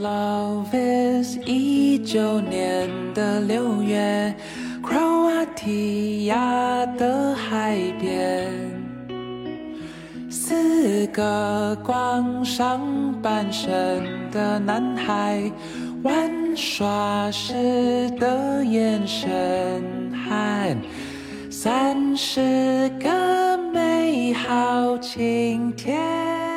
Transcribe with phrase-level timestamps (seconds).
[0.00, 4.32] Love is 一九年的六月，
[4.80, 8.48] 克罗埃提亚的海边，
[10.30, 12.80] 四个光上
[13.20, 15.50] 半身的男孩
[16.04, 20.76] 玩耍时的眼神，和
[21.50, 26.47] 三十个美好晴天。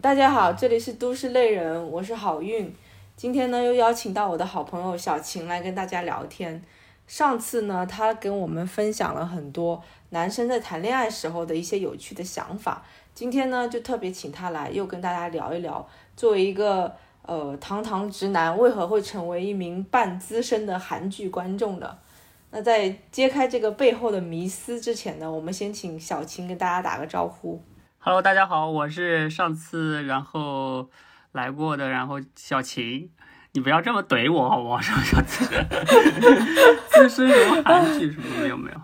[0.00, 2.72] 大家好，这里是都市丽人，我是好运。
[3.16, 6.62] 今天呢，又邀请到我的好朋友小晴来跟大家聊天。
[7.08, 12.84] 上次呢，她跟我们分享了很多男生在谈恋爱时候的一些有趣的想法。
[13.12, 15.84] 今天呢，就特别请她来，又跟大家聊一聊，
[16.16, 21.98] 作为一个呃堂堂直男，为何会成为一名半资深的韩剧观众的？
[22.52, 27.60] 那在揭开这个背后的迷思之前呢，我们先请小晴跟大家打个招呼。
[28.08, 30.88] Hello，大家好，我是上次然后
[31.32, 33.10] 来过的，然后小晴，
[33.52, 34.80] 你不要这么怼我好不好？
[34.80, 35.44] 上次
[36.88, 38.80] 资深什么韩剧什么的有没有？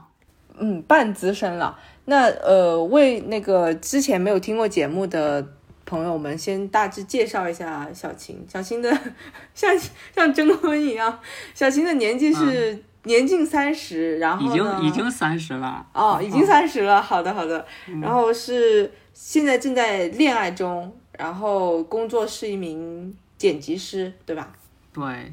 [0.58, 1.78] 嗯，半资深了。
[2.04, 5.54] 那呃，为那个之前没有听过节目的
[5.86, 8.44] 朋友们，先大致介绍一下小晴。
[8.46, 8.94] 小晴的
[9.54, 9.74] 像
[10.14, 11.18] 像征婚一样，
[11.54, 15.86] 小晴的年纪是年近三十，然后已经已经三十了。
[15.94, 17.00] 哦，已经三十了。
[17.00, 17.66] 好的好的，
[18.02, 18.90] 然后是。
[19.16, 24.52] 现在正在恋爱中，然后工作是一名剪辑师，对吧？
[24.92, 25.32] 对，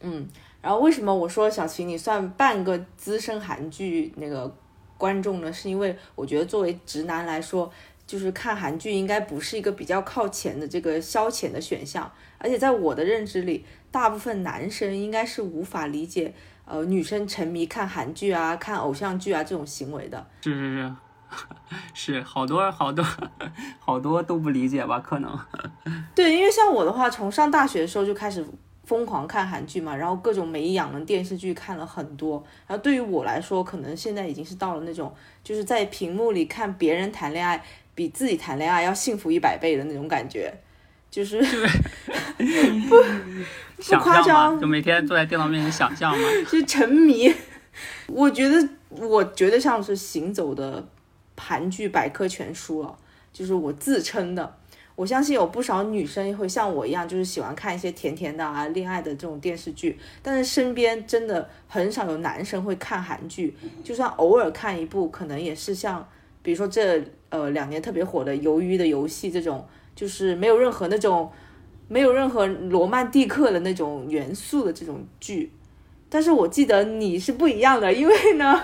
[0.00, 0.26] 嗯，
[0.62, 4.50] 然后为什么我说小晴你算半个资深韩剧那个
[4.96, 5.52] 观众呢？
[5.52, 7.70] 是因为我觉得作为直男来说，
[8.06, 16.32] 就是看韩剧应该不是一个比较靠前的这个消遣的选项，而且在我的认知里，大部分男生应该是无法理解
[16.70, 20.26] 呃女生沉迷看韩剧啊、看偶像剧啊这种行为的。
[20.42, 20.92] 是是是。
[21.94, 23.04] 是 好多好多
[23.78, 24.98] 好多都不理解吧？
[24.98, 25.38] 可能
[26.14, 28.44] 对，因为像我的话，从上大学的时候就开始
[28.82, 32.42] 疯狂看韩剧嘛，然后各种美养的电视剧看了很多。
[32.66, 35.14] 然后对于我来说，可能现在已经是到了那种
[35.44, 37.62] 就是在屏幕里看别人谈恋爱，
[37.94, 40.52] 比自己谈恋爱要幸福一百倍的那种感觉，
[41.10, 41.42] 就是
[42.88, 42.96] 不
[43.82, 47.34] 不夸张，就每天坐在电脑面前想象嘛， 就沉迷。
[48.06, 50.86] 我觉得我觉得像是行走的。
[51.42, 52.98] 韩剧百科全书了，
[53.32, 54.58] 就是我自称的。
[54.94, 59.98] 我相信有不少女生会像我一样，就是喜欢看一些甜甜的啊、恋爱的这种电视剧。
[60.20, 66.06] 但是身边真的很少有男生会看韩剧，就算偶尔看一部，可能也是像，
[66.42, 71.30] 比如说这呃两年特别火的《鱿鱼的游戏》这种，就是没有任何那种
[71.88, 75.52] 没有任何罗曼蒂克的那种元素的这种剧。
[76.08, 78.62] 但是我记得你是不一样的，因为呢。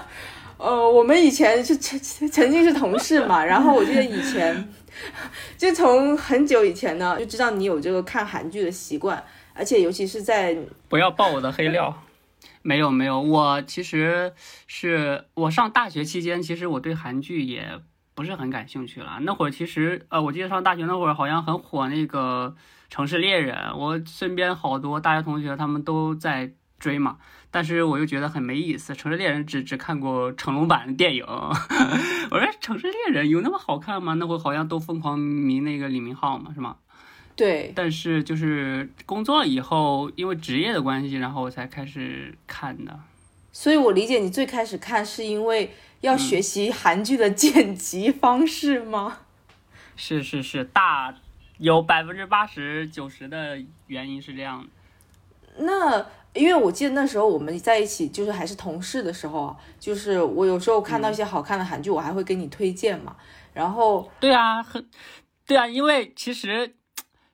[0.59, 2.01] 呃，我们以前是曾
[2.31, 4.67] 曾经是同事嘛，然后我记得以前
[5.59, 9.23] 就从很久以前呢就知道你有这个看韩剧的习惯，
[9.53, 10.57] 而且尤其是在
[10.89, 12.03] 不要爆我的黑料，
[12.63, 14.33] 没有没有，我其实
[14.67, 17.63] 是我上大学期间，其实我对韩剧也
[18.17, 19.19] 不是很感兴趣了。
[19.21, 22.57] 那会儿其实呃，我记得上大学那会儿好像很火那个
[22.91, 26.53] 城市猎人，我身边好多大学同学他们都在。
[26.79, 27.17] 追嘛，
[27.51, 28.95] 但是我又觉得很没意思。
[28.95, 31.25] 城市猎人只只看过成龙版的电影，
[32.31, 34.13] 我说城市猎人有那么好看吗？
[34.13, 36.77] 那会儿好像都疯狂迷那个李明浩嘛，是吗？
[37.35, 37.73] 对。
[37.75, 43.01] 但是就是工作以后，因为职业的关系，然后我才开始看的。
[43.51, 45.71] 所以我理解你最开始看是因为
[46.01, 49.19] 要学习韩剧的剪辑方式吗？
[49.97, 51.15] 是是是，大
[51.59, 54.67] 有百分之八十九十的原因是这样。
[55.59, 56.07] 那。
[56.37, 63.17] 因为我记得那时候我们在一起，就是还是同事的时候，就是我有时候看到一些好看的韩剧，我还会给你推荐嘛。
[63.55, 64.87] 然后，对啊，很，
[65.47, 66.77] 对啊，因为其实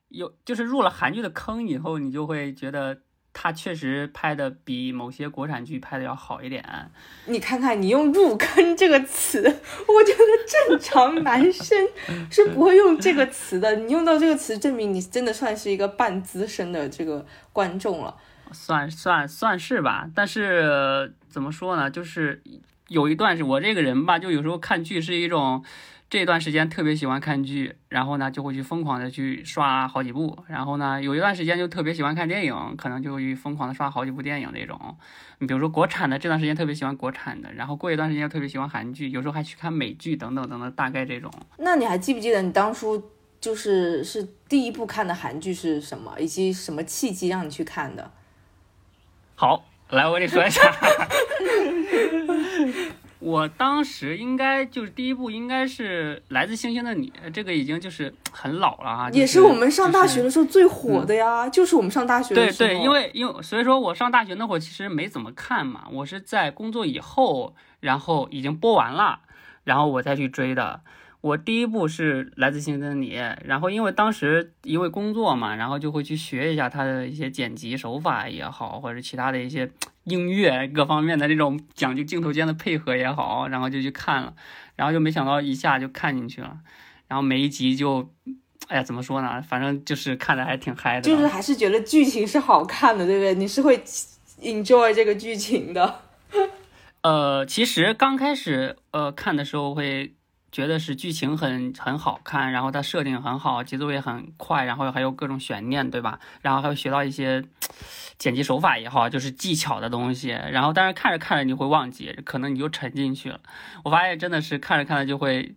[0.06, 3.01] 有就是入了韩剧的坑以后，你就会觉得
[3.32, 6.64] 他确实拍的比某些国产剧拍的要好一点。
[7.26, 11.88] 你看看，你用“入坑”这个词，我觉得正常男生
[12.30, 13.74] 是不会用这个词的。
[13.76, 18.16] 你用到这个词，证明你真的算是一个半资深的这个观众了。
[18.52, 21.90] 算算算是吧，但是怎么说呢？
[21.90, 22.42] 就是
[22.88, 25.64] 有一段是我这个人吧，就有时候看剧是一种，
[26.12, 34.78] 这段时间特别喜欢看剧，然后呢就会去疯狂的去刷好几部，然后呢有一段时间就特别喜欢看电影，可能就会去疯狂的刷好几部电影那种。
[35.38, 41.32] 你比如说国产的这段时间特别喜欢国产的，然后过一段时间又特别喜欢韩剧，有时候还去看美剧等等等等，大概这种。
[41.56, 43.02] 那你还记不记得你当初
[43.40, 48.12] 就是是第一部看的韩剧是什么，以及什么契机让你去看的？
[49.34, 50.60] 好，来我给你说一下，
[53.22, 62.68] 我当时应该就是第一部应该是《来自星星的你》，这个已经就是很老了啊，也是我们上大学的时候最火的呀，就是我们上大学的对时候。
[62.68, 69.20] 对对，因为因为所以说我上大学那会儿其实没怎么看嘛，我是在工作以后，然后已经播完了，
[69.64, 70.80] 然后我再去追的。
[71.22, 79.70] 我第一部是《来自星星的你》，然后因为当时因为工作嘛，然后就会去学一下他的一些剪辑手法也好，或者其他的一些
[80.02, 84.34] 音乐各方面的这种讲究镜头间的配合也好，然后就去看了，
[84.74, 86.58] 然后就没想到一下就看进去了，
[87.06, 88.10] 然后每一集就，
[88.66, 89.40] 哎呀，怎么说呢？
[89.40, 93.32] 反正就是看的还挺嗨的，就是还是觉得剧情是好看的，对不对？
[93.36, 93.78] 你是会
[94.40, 96.00] enjoy 这个剧情的。
[97.02, 100.14] 呃，其实刚开始呃看的时候会
[100.52, 106.20] 觉得是剧情很很好看，然后它设定很好，节奏也很快，然后还有各种悬念，对吧？
[106.42, 107.42] 然后还会学到一些
[108.18, 110.28] 剪辑手法也好，就是技巧的东西。
[110.28, 113.40] 然后但是看着看着你会忘记，可能你就沉进去了。
[113.82, 115.56] 我发现真的是看着看着就会。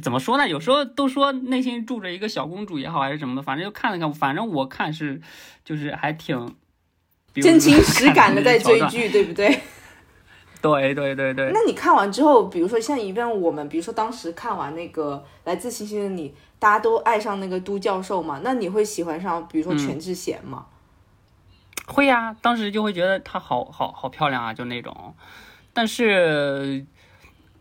[0.00, 0.48] 怎么说呢？
[0.48, 4.10] 有时候都说内心住着一个小公主也好，还是什么的，反正就看了看。
[4.10, 5.20] 反正我看是，
[5.66, 6.54] 就是还挺
[7.34, 9.60] 真情实感的在追剧，对不对？
[10.62, 11.50] 对对对对。
[11.52, 16.28] 那你看完之后，比如说像一般我们，比如说当时看完那个《来自星星的你》，
[16.60, 20.66] 大家都爱上那个都教授嘛，那你会喜欢上比如说全智贤吗？
[21.88, 25.16] 会呀、当时就会觉得她好好好漂亮啊，就那种。
[25.72, 26.86] 但是，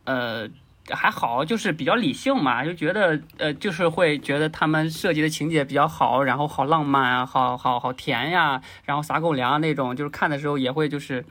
[0.04, 0.48] 呃，
[0.90, 11.26] 还好，就是比较理性嘛，就觉得呃，就是会觉得他们设计的情节比较好，然后好浪漫啊，好好好甜呀，然后撒狗粮啊那种，就是看的时候也会就是。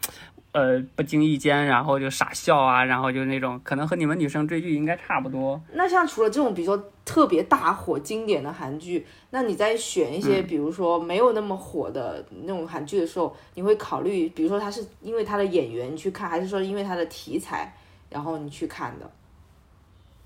[0.52, 5.60] 呃，不经意间，然后就傻笑啊，然后就那种，可能和你们女生追剧应该差不多。
[5.74, 17.72] 那像除了这种比如说特别大火经典的韩剧，那你在选一些比如说没有那么火的那种韩剧的时候，你会考虑，比如说他是因为他的演员去看，还是说因为他的题材，
[18.08, 19.10] 然后你去看的？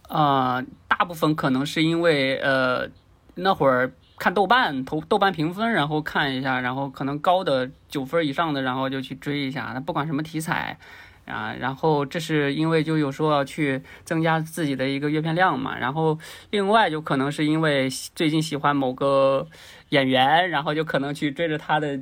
[0.09, 2.89] 呃，大部分可能是因为呃
[3.35, 3.93] 那会儿
[4.25, 9.73] 看豆瓣投豆瓣评分，然后看一下，然后可能高的九分以上的，然后就去追一下。
[9.75, 10.79] 那不管什么题材
[11.27, 15.77] 啊，然后这是因为就有时候要去增加自己的一个阅片量嘛。
[15.77, 16.19] 然后
[16.49, 19.47] 另外就可能是因为最近喜欢某个
[19.91, 22.01] 演员，然后就可能去追着他的。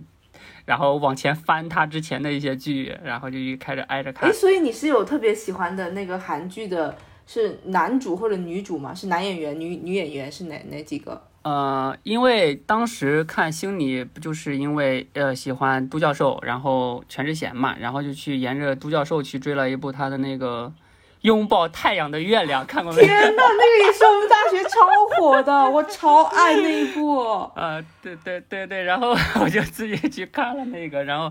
[0.65, 4.33] 然后往前翻他之前的一些剧，然后就一开始挨着看哎，。
[4.33, 6.97] 所以你是有特别喜欢的那个韩剧的，
[7.27, 8.95] 是男主或者女主吗？
[8.95, 11.21] 是男演员、女女演员是哪哪几个？
[11.43, 20.73] 呃，因为当时看《星你》不就是因为呃喜欢都教授，然后全智贤嘛，然后就去沿着都教授去追了一部他的那个
[21.23, 23.03] 《拥抱太阳的月亮》，看过没？
[23.07, 24.81] 天呐，那个也是我们大学超
[25.17, 27.19] 火的，我超爱那一部。
[27.57, 29.11] 呃，对对对对，然后
[29.43, 31.31] 我就自己去看了那个，然后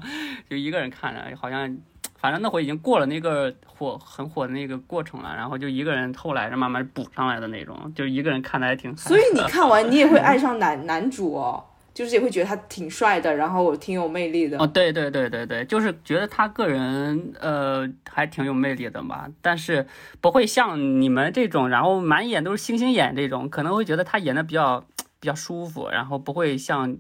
[0.50, 1.78] 就一个人看了，好像
[2.22, 11.64] 反正那会已经过了那个火很火的那个过程了，然后就一个人后来是慢慢补上来的那种，就一个人看的还挺所以你看完你也会 爱上男男主哦，
[11.96, 14.60] 就是也会觉得他挺帅的，然后挺有魅力的。
[14.60, 19.88] 哦，对对对对对，就是觉得他个人呃还挺有魅力的嘛，但是
[20.22, 24.86] 不会像你们这种，然后满眼都是星星眼这种，可能会觉得他演的比较
[25.20, 26.96] 比较舒服，然后不会像，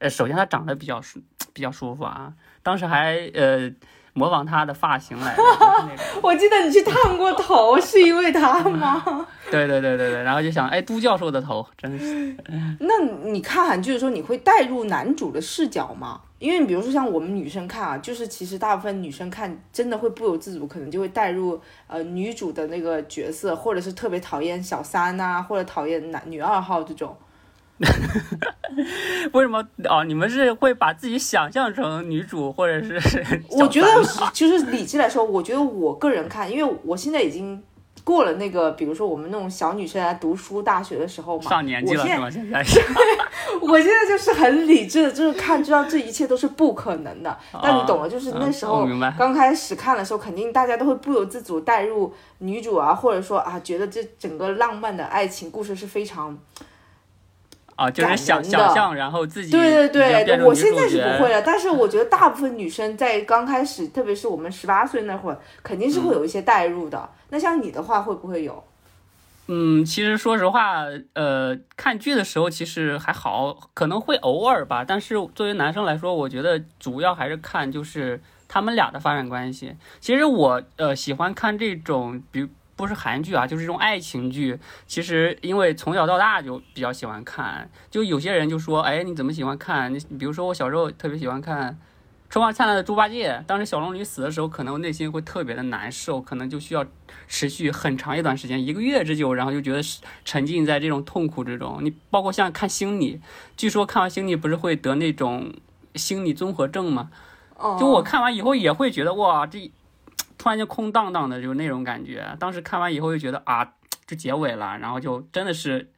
[0.00, 1.18] 呃，首先他长得比较舒
[1.54, 3.70] 比较舒服啊，当时还呃
[4.16, 5.42] 模仿他的发型来着，
[5.84, 6.18] 就是。
[6.22, 9.26] 我记得你去烫过头，是因为他吗？
[9.50, 12.34] 对对对对对，然后就想，哎，都教授的头真是，
[12.80, 16.22] 那你看韩剧的时候，你会带入男主的视角吗？
[16.38, 27.14] 因为比如说像我们女生看啊，就是其实大部分女生看真的会不由自主，可能就会带入呃女主的那个角色，或者是特别讨厌小三呐、或者讨厌男女二号这种。
[29.32, 30.04] 为什么哦？
[30.04, 33.00] 你们是会把自己想象成女主，或者是
[33.50, 33.88] 我觉得
[34.32, 37.62] 就是理智来说，我觉得我个人看，因为我现在已经
[38.04, 42.30] 过了那个，比如说我们那种小女生来读书大学的时候嘛，上年纪了是吗？
[42.30, 42.80] 现在是。
[43.60, 47.36] 我现在就是很理智的，就是看知道这一切都是不可能的。
[47.62, 48.86] 但你懂了，就是那时候
[49.18, 56.36] 刚开始看的时候，肯定大家都会不由自主带入女主啊，或者说啊，觉得这整个浪漫的爱情故事是非常
[57.76, 67.08] 啊，就是想想象，然后自己对对对，我现在是不会了，但是我觉得大部分女生在刚开始，特别是我们十八岁那会儿，肯定是会有一些代入的。
[67.28, 68.64] 那像你的话，会不会有？
[69.48, 74.84] 嗯，其实说实话，呃，看剧的时候其实还好，可能会偶尔吧。
[74.84, 79.76] 但是作为男生来说，我觉得主要还是看就是他们俩的发展关系。
[80.00, 84.58] 其实我呃喜欢看这种，比如不是韩剧啊，就是这种爱情剧。
[84.86, 89.92] 其实因为从小到大就比较喜欢看，就有些人就说，哎，你怎么喜欢看？
[89.92, 91.78] 你比如说我小时候特别喜欢看。
[92.28, 96.84] 春光灿烂的猪八戒，当时小龙女死的时候，可能内心会特别的难受，可能就需要
[97.28, 99.80] 持续很长一段时间，一个月之久，然后就觉得
[100.24, 101.78] 沉浸在这种痛苦之中。
[101.82, 103.20] 你包括像看星你，
[103.56, 105.54] 据说看完星你不是会得那种
[105.94, 107.10] 心理综合症吗？
[107.78, 109.70] 就我看完以后也会觉得哇，这
[110.46, 112.24] 突然间空荡荡的，就是那种感觉。
[112.38, 113.74] 当时看完以后就觉得啊，
[114.06, 115.90] 就结尾了，然后就真的是。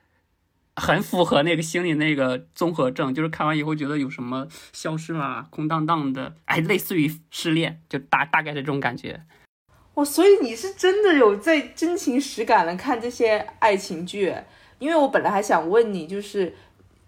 [0.81, 9.23] 很符合那个心理那个综合症，就是看完以后觉得有什么消失了，空荡荡的，哎，类似于失恋，就大大概是这种感觉。
[9.95, 14.33] 哇，所以你是真的有在真情实感的看这些爱情剧？
[14.79, 16.55] 因为我本来还想问你，就是，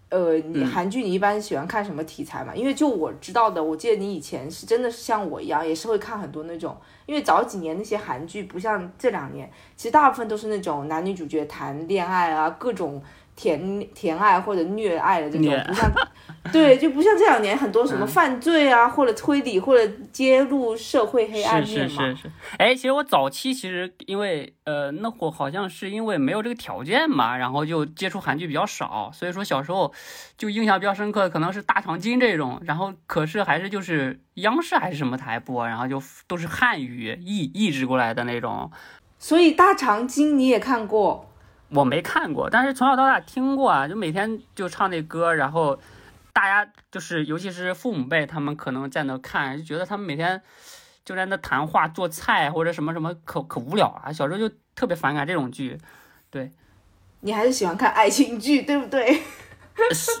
[0.09, 2.53] 呃，你韩剧你一般喜欢看什么题材嘛？
[2.53, 6.77] 因为就我知道的，我记得你以前是真的是像我一样，也是会看很多那种，
[7.11, 13.03] 因为早几年那些韩剧不像这两年，其实大部分都是那种男女主角谈恋爱啊，各种。
[13.41, 15.91] 甜甜爱或者虐爱的这种，不像，
[16.51, 22.05] 对，就不像这两年很多什么犯罪啊，或者推理，或者揭露社会黑暗面嘛。
[22.05, 22.31] 是是是。
[22.59, 29.91] 哎，其实我早期其实因为呃那会好像是因为没有这个条件嘛，然后就接触韩剧比较少，所以说小时候
[30.37, 38.69] 就印象比较深刻的可能是大长今这种，然后可是还是就是央视还是什么台播，然后就都是汉语译译制过来的那种。
[39.17, 41.27] 所以大长今你也看过。
[41.73, 45.79] 我没看过，但是从小到大听过啊，就每天就唱那歌，然后
[46.33, 50.41] 大家就是尤其是父母辈，他们可能在那看，就觉得他们每天
[51.05, 54.11] 就在那谈话、做菜或者什么什么，可可无聊啊。
[54.11, 55.77] 小时候就特别反感这种剧，
[56.29, 56.51] 对。
[57.21, 59.21] 你还是喜欢看爱情剧，对不对？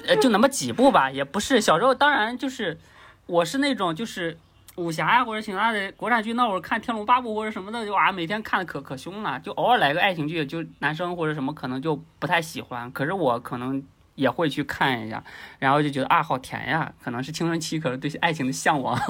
[0.07, 1.59] 呃，就那么几部吧，也不是。
[1.59, 2.79] 小时候当然就是，
[3.25, 4.37] 我是那种就是。
[4.77, 9.39] 武侠呀，或者其他的国产剧，那会儿看《天龙八部》或者什么的，就哇，每天看的可可凶了。
[9.39, 13.83] 就偶尔来个爱情剧，就男生或者什么可能就不太喜欢，可是我可能
[14.15, 15.21] 也会去看一下，
[15.59, 18.97] 然后就觉得啊，好甜呀，可能是青春期，可能对爱情的向往。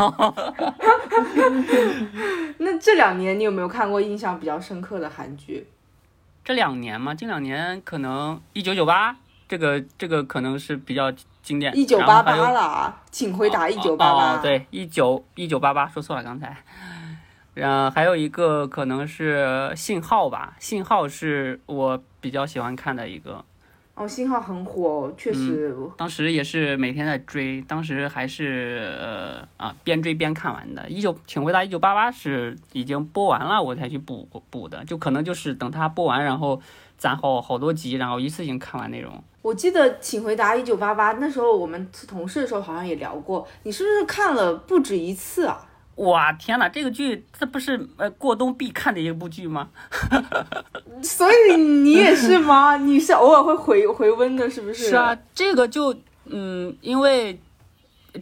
[2.58, 5.68] 那这两年你有没有看过印象比较深刻的韩剧？
[6.44, 9.14] 这两年嘛，近两年可能《一九九八》
[9.52, 11.12] 这个这个可能是比较。
[11.44, 14.38] 经典一九八八了，请回答一九八八。
[14.38, 16.56] 对，一九一九八八说错了刚才。
[17.56, 23.44] 然后还有一个可能是信号吧，信号是我比较喜欢看的一个。
[23.96, 25.76] 哦，信号很火，确实。
[25.98, 30.88] 当时也是每天在追，当时还是呃啊边追边看完的。
[30.90, 36.62] 一九请回答一九八八是已经播完了我才去补补的，就可能就是等它播完，然后
[37.02, 39.12] 攒好好多集，然后一次性看完内容。
[39.42, 45.68] 我记得《请回答一九八八》那时候我们是同事的时候好像也聊过，你是不是看了不止一次啊？
[45.96, 49.70] 哇天哪，这个剧这不是呃过冬必看的一部剧吗？
[51.02, 52.78] 所以你也是吗？
[52.78, 54.90] 你是偶尔会回回温的，是不是？
[54.90, 57.42] 是啊，这个就嗯，因为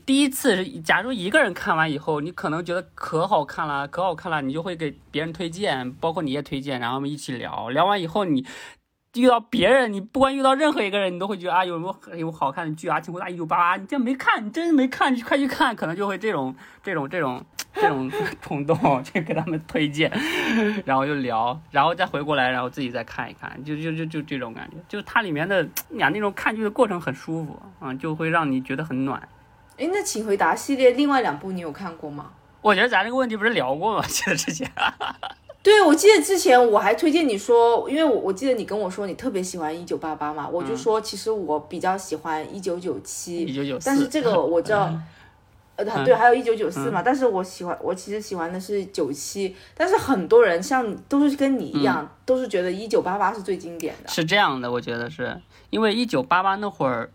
[0.05, 8.46] 第一次，假如一个人看完以后，你可能觉得可好看了，可好看了，你就会给别人推荐，包括你也推荐，然后我们一起聊聊完以后你。
[9.15, 17.43] 遇到别人，你不管遇到任何一个人，你都会觉得啊，有什么有好看的剧啊，《请回答一九八八》，你这没看，你真没看，你快去看，可能就会这种 这种这种
[17.74, 20.12] 这种冲动，去给他们推荐，
[20.86, 29.27] 然后就聊，然后再回过来，然后自己再看一看，就就就就这种感觉，就它里面的呀那种看剧的过程很舒服啊，就会让你觉得很暖。
[29.79, 32.31] 哎，那《请回答》系列另外两部你有看过吗？
[32.62, 34.03] 我觉得咱这个问题不是聊过吗？
[34.07, 34.69] 记得之前。
[35.63, 44.91] 对，我记得之前我还推荐你说，因为我我记得你跟我说你特别喜欢一九八八嘛，我就说其实我比较喜欢一九九七，一九九四，但是这个我知道，
[45.75, 54.09] 呃，对，还有一九九四嘛，但是我喜欢，我其实喜欢的是九七，但是很多人像都是跟你一样，都是觉得一九八八是最经典的。
[54.09, 57.09] 是这样的，我觉得是因为一九八八那会儿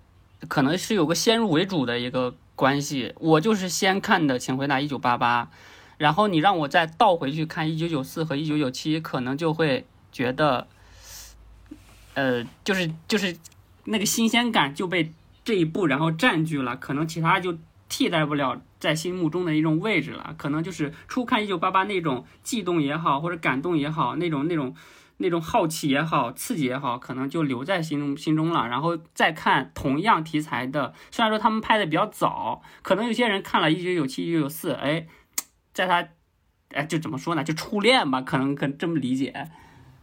[0.48, 5.50] 可能是有个先入为主的一个关系，我就是先看的，请回答一九八八。
[5.96, 10.66] 然后你让我再倒回去看一九九四和一九九七，可能就会觉得，
[12.14, 13.36] 呃，就是就是
[13.84, 15.12] 那个新鲜感就被
[15.44, 17.56] 这一部然后占据了，可能其他就
[17.88, 20.34] 替代不了在心目中的一种位置了。
[20.36, 24.74] 可能就是初看一九八八那种悸动也好，或者感动也好，那种那种
[25.16, 28.68] 那种好奇也好，刺激也好，可能就留在心中心中了。
[28.68, 35.06] 然后再看同样题材的，虽然说他们拍的比较早，可能有些人看了一九九七、一九九四，哎。
[35.76, 36.06] 在他，
[36.68, 37.42] 哎，就怎么说呢？
[37.42, 39.34] 就初恋吧，可能可这么理解。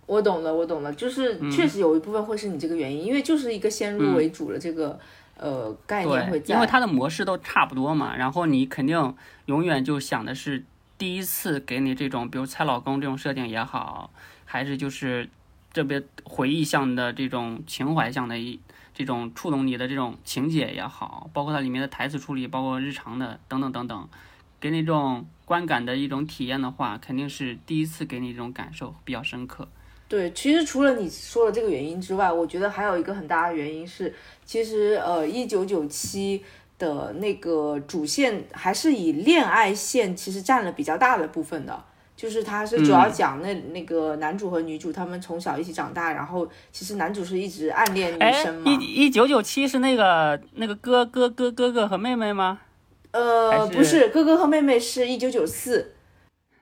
[0.06, 5.00] 我懂了，我懂了，就是确实有一部分会是你这个原因，因为就是一个先入为主的这个
[5.38, 6.53] 呃概念会在。
[6.53, 9.15] 因为它的模式都差不多嘛，然后你肯定
[9.46, 10.65] 永远就想的是
[10.98, 14.12] 第一次给你这种，比如猜老公这种设定也好，
[14.51, 15.29] 还是就是
[15.72, 18.60] 特别回忆向的这种情怀向的一
[18.93, 24.10] 这种触动你的这种情节也好，包括它里面的台词处理，包括日常的等等等等。
[24.60, 29.65] 给你这种观感的一种体验的话，肯定是第一次给你这种感受比较深刻。
[30.10, 36.43] 对，其实除了你说的这个原因之外，我觉得还有一个很大的原因是，其实呃，一九九七
[36.77, 41.86] 的那个主线还是以恋爱线其实占了比较大的部分的，
[42.22, 52.60] 就是它是主要讲那、那个男主和女主他们从小一起长大，然后其实男主是一直暗恋女哎生，嘛，一一九九七是那个那个哥哥哥哥哥和妹妹吗？
[53.10, 55.96] 呃，是不是，哥哥和妹妹是一九九四，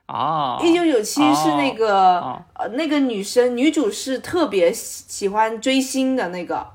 [0.08, 6.66] 哦，一九九七是那个、哦呃那个女生女主是特别喜喜欢追星的那个。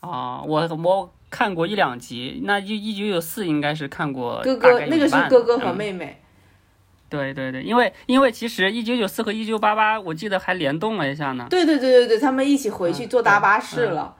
[0.00, 6.22] 哦，我我看过一两集，那就一九九四应该是看过哥哥那个是哥哥和嗯妹妹，
[7.08, 11.46] 对对对，因为因为其实一九九四和一九八八，我记得还联动了一下呢。
[11.48, 14.14] 对对对对对，他们一起回去嗯坐大巴士嗯了。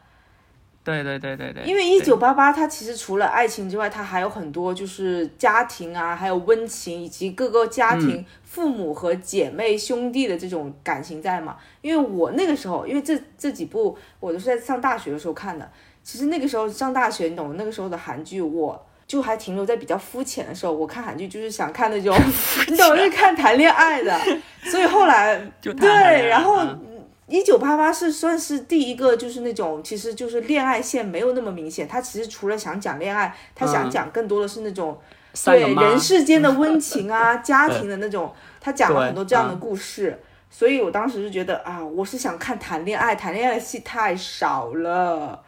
[0.84, 11.58] 对对对对对，因为一对九八八它其实除了爱情之外，它还有很多就是家庭啊，还有温情，以及各个家嗯庭、父母和姐妹兄弟的这种感情在嘛。
[11.82, 15.70] 因为我那个时候，因为这这几部我都是在上大学的时候看的，
[16.02, 18.86] 其实那个时候上大学，你懂，那个时候的韩剧我。
[19.08, 22.14] 就还停留在比较肤浅的时候，我看韩剧就是想看那种，
[22.68, 24.16] 你懂，是看谈恋爱的，
[24.70, 26.84] 所以后来对，然后嗯
[27.26, 33.90] 一九八八是算是第一个，就是那种其实就是恋爱线没有那么明显，他其实除了想讲恋爱，他想嗯。
[33.90, 34.98] 讲更多的是那种、
[35.44, 40.20] 对人世间的温情啊、 家庭的那种，他讲了很多这样的嗯故事。
[40.50, 45.42] 所以我当时就觉得啊，我是想看谈恋爱，谈恋爱的戏太少了，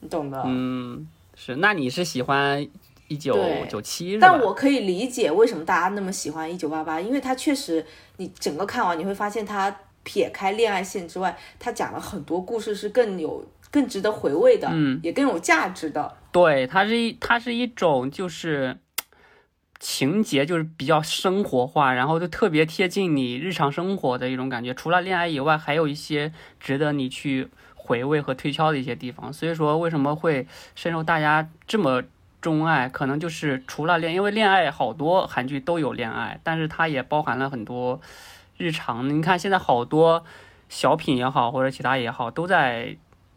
[0.00, 0.42] 你懂的。
[0.44, 2.66] 嗯，是，那你是喜欢
[3.10, 4.16] 一九对九七？
[4.18, 7.84] 但我可以理解为什么大家那么喜欢《一九八八》，因为它确实，
[8.18, 9.74] 你整个看完你会发现，它
[10.04, 16.16] 撇开恋爱线之外，它讲了很多故事是更有、更值得回味的，嗯，也更有价值的。
[16.30, 18.78] 对，它是一它是一种就是
[19.80, 24.72] 情节，就是比较生活化，然后就特别贴近你日常生活的一种感觉。
[24.72, 29.32] 除了恋爱以外，还有一些值得你去回味和推敲的一些地方。
[29.32, 32.04] 所以说，为什么会深受大家这么
[32.40, 32.88] 钟爱？
[32.88, 38.00] 可能就是除了恋，因为恋爱好多韩剧都有恋爱，但是它也包含了很多
[38.56, 39.08] 日常。
[39.08, 40.24] 你看现在好多
[40.68, 42.96] 小品也好，或者其他也好，都在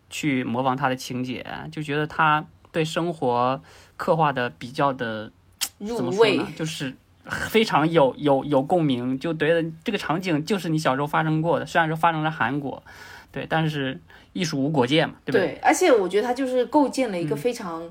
[0.10, 3.62] 去模仿它的情节，就觉得它对生活
[3.98, 5.32] 刻画的比较的
[5.80, 6.48] 入味呢？
[6.56, 12.84] 就是非常有有有共鸣，就觉得这个场景就是你小时候发生过的，虽然说发生在韩国，
[13.32, 14.00] 对，但是
[14.34, 15.48] 艺术无国界嘛，对不对？
[15.48, 17.82] 对，而且我觉得它就是构建了一嗯个非常，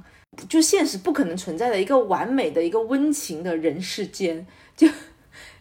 [0.48, 4.88] 就现实不可能存在的一个完美的一个温情的人世间，就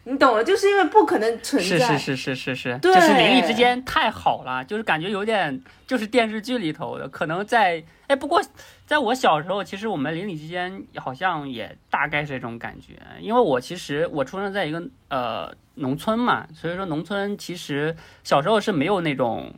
[0.04, 1.98] 你懂了，就是因为不可能存在。
[1.98, 8.42] 是是是是是，是就是邻里之间太好了，就是感觉有点就是电视剧里头的，可能在哎，不过
[8.86, 19.54] 在我小时候，其实我们邻里之间好像也大概是这种感觉，因为我其实我出生在一个呃农村嘛，所以说农村其实小时候是没有那种，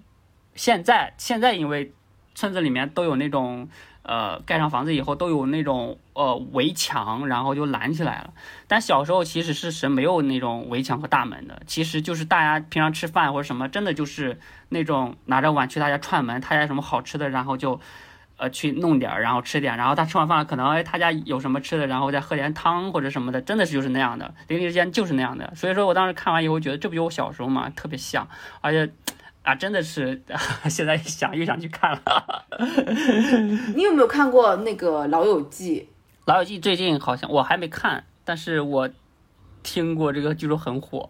[0.56, 1.92] 现在现在因为
[2.34, 3.68] 村子里面都有那种。
[4.04, 8.34] 呃，盖上房子以后都有那种呃围墙，然后就拦起来了。
[8.68, 14.38] 但小时候其实是是没有那种围墙和大门的，其实就是大家平常吃饭或者什么，真的就是
[14.68, 17.80] 那种拿着碗去他家串门，他家有什么好吃的，然后就
[18.36, 25.50] 呃去弄点儿，然后吃点，然后他吃完饭可能哎他家有什么吃的，然后再喝点汤或者什么的，真的是就是那样的，邻里之间就是那样的。
[25.54, 28.28] 所以说我当时看完以后觉得这不就我小时候嘛，特别像，
[28.60, 28.92] 而且
[29.44, 30.20] 啊真的是
[30.68, 32.44] 现在一想又想去看了。
[33.76, 35.88] 你有没有看过那个《老友记
[36.26, 38.88] 老友记最近好像我还没看，但是我
[39.62, 41.06] 听过这个剧说很火。》？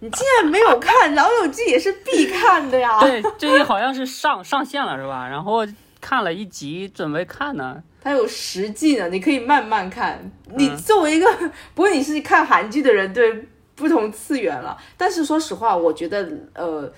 [0.00, 2.98] 你竟然没有看，《老友记》也是必看的呀。
[3.00, 5.28] 对，最近好像是上上线了是吧？
[5.28, 5.66] 然后
[6.00, 7.82] 看了一集，准备看呢。
[8.00, 10.30] 它有十季呢，你可以慢慢看。
[10.56, 11.26] 你嗯作为一个，
[11.74, 14.76] 不过你是看韩剧的人，对不同次元了。
[14.96, 16.92] 但是说实话，我觉得呃，呃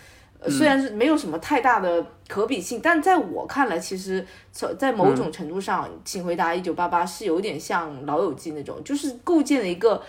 [0.48, 10.03] 虽然是没有什么太大的可比性，但在我看来，其实从在某种程度上，请回答一九八八》是有点像《老友记》那种，就是构建了一个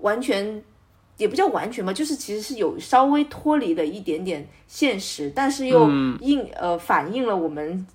[0.00, 0.62] 完全。
[1.16, 7.86] 也不叫完全吧，就是其实是有稍微脱离了一点点现实，但是又映、呃反映了我们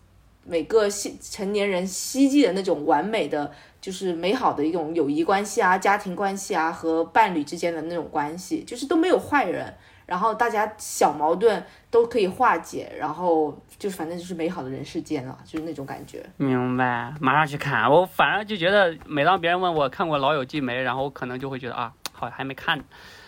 [0.45, 9.75] 每个希成年人希冀的那种完美的，就是美好的一种友谊关系啊、家庭关系啊和伴侣之间的那种关系，就是都没有坏人，
[10.10, 16.26] 然后大家小矛盾都可以化解，然后就反正就是美好的人世间了，就是那种感觉。
[16.38, 17.88] 明白，马上去看。
[17.89, 22.84] 我反正就觉得，每当别人问我看过《老友记》没，然后我可能就会觉得啊，好还没看，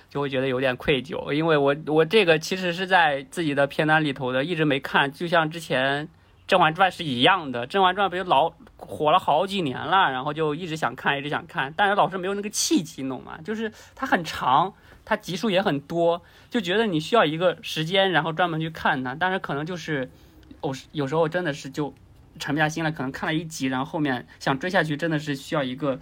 [0.10, 5.12] 就会觉得有点愧疚，因为我我这个其实是在自己的片单里头的，一直没看。
[5.12, 6.10] 就像之前
[6.52, 13.40] 甄嬛传》是一样的，《甄嬛传》不就老火了好几年了，然后就一直想看，一直想看，但是老是没有那个契机，你懂吗？
[13.42, 14.74] 就是它很长，
[15.06, 20.12] 它集数也很多，就觉得你需要一个时间，然后专门去看它，但是可能就是，
[20.60, 21.94] 我是有时候真的是就
[22.38, 25.98] 沉不下心来，可能看了一集，然后后面想追下去，真的是需要一个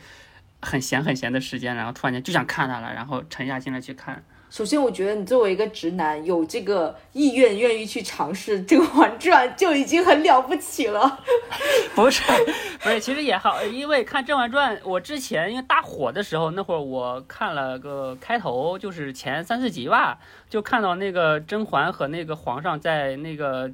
[0.64, 4.24] 很闲很闲的时间，然后突然间就想看它了，然后沉下心来去看。
[4.50, 11.20] 首先，我觉得你作为一个直男，有这个意愿愿意去尝试《甄嬛传》，就已经很了不起了。
[11.94, 12.24] 不是，
[12.82, 20.18] 不是，其实也好，因为看《甄嬛传》，我之前因为大火的时候，那会儿我看了个开头，就是前三四集吧，
[20.50, 23.70] 就看到那个甄嬛和那个皇上在那个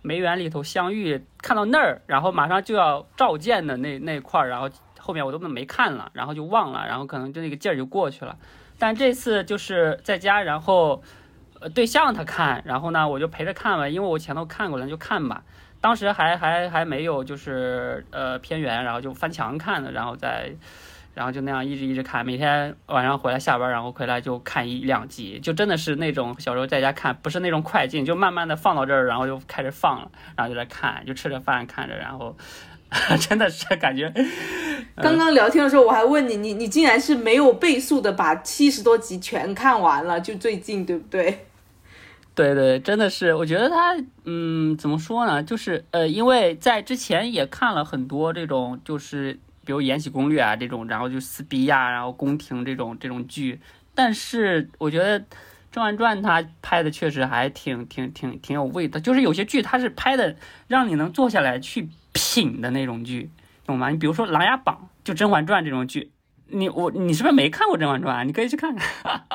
[0.00, 8.36] 梅园里头相遇，看到那儿，然后马上就要召见的那那块儿，然后后面我都没看了，然后就忘了，然后可能就那个劲儿就过去了。
[8.80, 11.00] 但这次就是在家，然后
[11.60, 15.42] 呃对象他看，然后呢我就陪着看吧，因为我前头看过了，就看吧。
[15.82, 20.50] 当时还还还没有就是呃片源，然后就翻墙看的，然后再
[21.14, 32.36] 然后就那样一直一直看，每天晚上回来下班，然后回来就看一两集，就真的是那种小时候在家看，不是那种快进，就慢慢的放到这儿，然后就开始放了，然后就在看，就吃着饭看着，然后
[33.20, 34.12] 真的是感觉
[34.96, 41.46] 刚刚聊天的时候，我还问你，你你竟然是没有倍速的把七十多集全看完了，就最近对不对？
[42.34, 45.42] 对对，真的是，我觉得他，嗯，怎么说呢？
[45.42, 53.60] 就是呃，因为在之前也看了很多这种，就是比如《延禧攻略》啊这种，然后就撕逼呀、然后宫廷这种这种剧，
[53.94, 55.20] 但是我觉得
[55.70, 60.34] 《甄嬛传》它拍的确实还挺挺挺挺有味道，就是有些剧它是拍的
[60.66, 63.30] 让你能坐下来去品的那种剧，
[63.66, 63.90] 懂吗？
[63.90, 66.10] 你比如说《琅琊榜》，就《甄嬛传》这种剧，
[66.48, 68.22] 你我你是不是没看过《甄嬛传》啊？
[68.24, 69.24] 你可以去看看。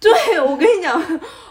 [0.00, 1.00] 对，我跟你讲，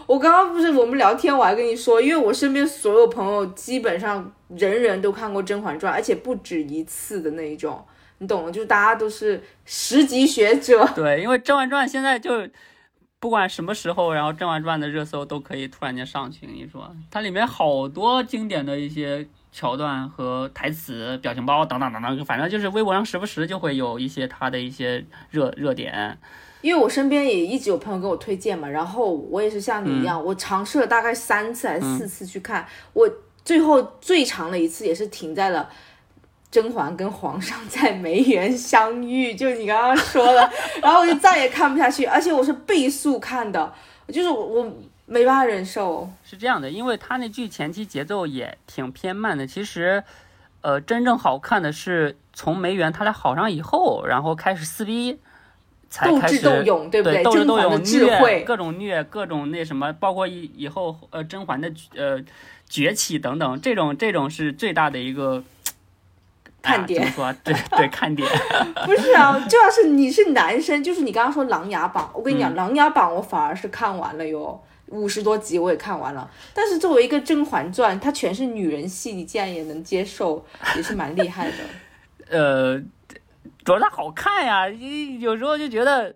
[0.06, 7.82] 我刚刚不是我们聊天，我还跟你说，因为我身边所有朋友基本上人人都看过《甄嬛传》，而且不止一次的那一种，
[8.18, 8.50] 你懂吗？
[8.50, 10.86] 就是大家都是十级学者。
[10.94, 12.46] 对，因为《甄嬛传》现在就
[13.22, 16.44] 不管什么时候，然后《甄嬛传》的热搜都可以突然间上去。
[16.44, 26.18] 你说它里面好多经典的一些桥段和台词、表情包等等等等，反正就是微博上时不时就会有一些它的一些热热点。
[26.62, 33.08] 因为我身边也一直有朋友给我推荐嘛，然后我也是像你一样，我尝试了大概三次还是四次去看，我
[33.44, 35.70] 最后最长的一次也是停在了
[36.52, 43.74] 甄嬛跟皇上在梅园相遇，就你刚刚说的， 然后我就再也看不下去，而且我是倍速看的，
[44.06, 44.72] 就是我我
[45.06, 46.08] 没办法忍受。
[46.22, 50.04] 是这样的，因为他那剧前期节奏也挺偏慢的，其实。
[50.64, 55.18] 呃，真正好看的是从梅园他俩好上以后，然后开始撕逼，
[55.90, 57.20] 才斗开始智斗勇，对不对？
[57.24, 62.22] 斗智斗勇，虐慧，各种虐，各种那什么，包括以以后呃甄嬛的呃
[62.68, 65.42] 崛起等等，这种这种是最大的一个
[66.62, 67.12] 看点？
[67.42, 68.26] 对对，看点。
[68.86, 76.30] 不是啊，就要是你是男生，就是你刚刚说《琅琊榜》，我跟你讲，嗯琅琊榜》我反而是看完了哟，五十多集我也看完了。
[76.54, 80.44] 但是作为一个《甄嬛传》，它全是女人戏，你竟然也能接受，
[80.76, 81.56] 也是蛮厉害的。
[82.30, 82.78] 呃，
[83.64, 86.14] 主要它好看呀，有有时候就觉得。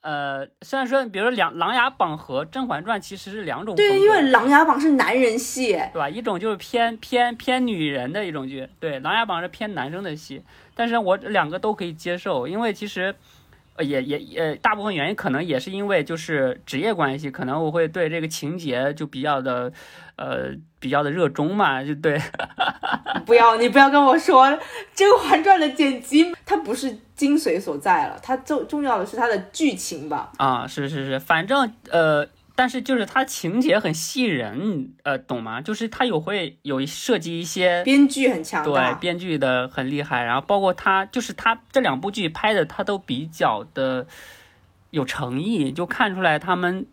[0.00, 6.08] 呃，虽然说，比如说《琅琅琊榜》和《甄嬛传》其实是两种，对，因为《琅琊榜》是男人戏，对吧？
[6.08, 10.42] 一种就是偏偏偏女人的一种剧，对，《琅琊榜》是偏男生的戏，
[10.74, 13.14] 但是我两个都可以接受，因为其实。
[13.78, 19.72] 呃，也也也，大部分原因可能也是因为就是职业关系，可能我会对这个情节就比较的，
[20.16, 20.48] 呃，
[20.80, 22.20] 比较的热衷嘛，就对。
[23.24, 24.46] 不要你不要跟我说
[24.96, 30.32] 《甄嬛传》的剪辑，它不是精髓所在了，它重重要的是它的剧情吧。
[30.38, 35.60] 啊，是是是，反正呃，但是就是它情节很吸引人，呃，懂吗？
[35.60, 44.06] 就是它有会有设计一些编剧很强对，编剧的很厉害，然后包括它，就是它这两部剧拍的，它都比较的
[44.90, 46.86] 有诚意，就看出来他们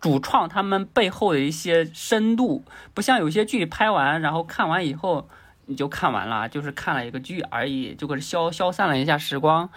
[0.00, 5.28] 主创他们背后的一些深度，不像有些剧拍完，然后看完以后
[5.66, 9.68] 你就看完了，就是看了一个剧而已，就可是消消散了一下时光。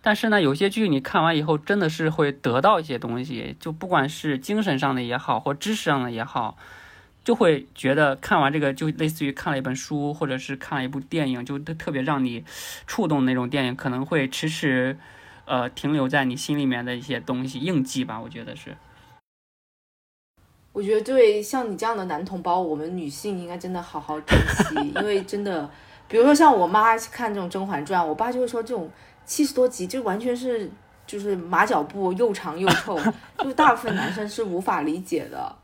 [0.00, 6.58] 但是呢，有些剧你看完以后，真的是会得到一些东西，就不管是精神上的也好，或知识上的也好，
[7.24, 12.44] 就会觉得看完这个就类似于看了一本书，或者是看了一部电影，就特特别让你
[12.86, 14.98] 触动那种电影，可能会迟迟
[15.46, 18.76] 呃停留在你心里面的一些东西印记吧，我觉得是。
[20.74, 25.70] 我觉得对像你这样的男同胞，我们女性应该真的好好珍惜，因为真的，
[26.08, 28.90] 比如说像我妈看这种《甄嬛传》，我爸就会说这种
[29.24, 30.68] 七十多集就完全是
[31.06, 32.98] 就是马脚布又长又臭，
[33.38, 35.54] 就是大部分男生是无法理解的。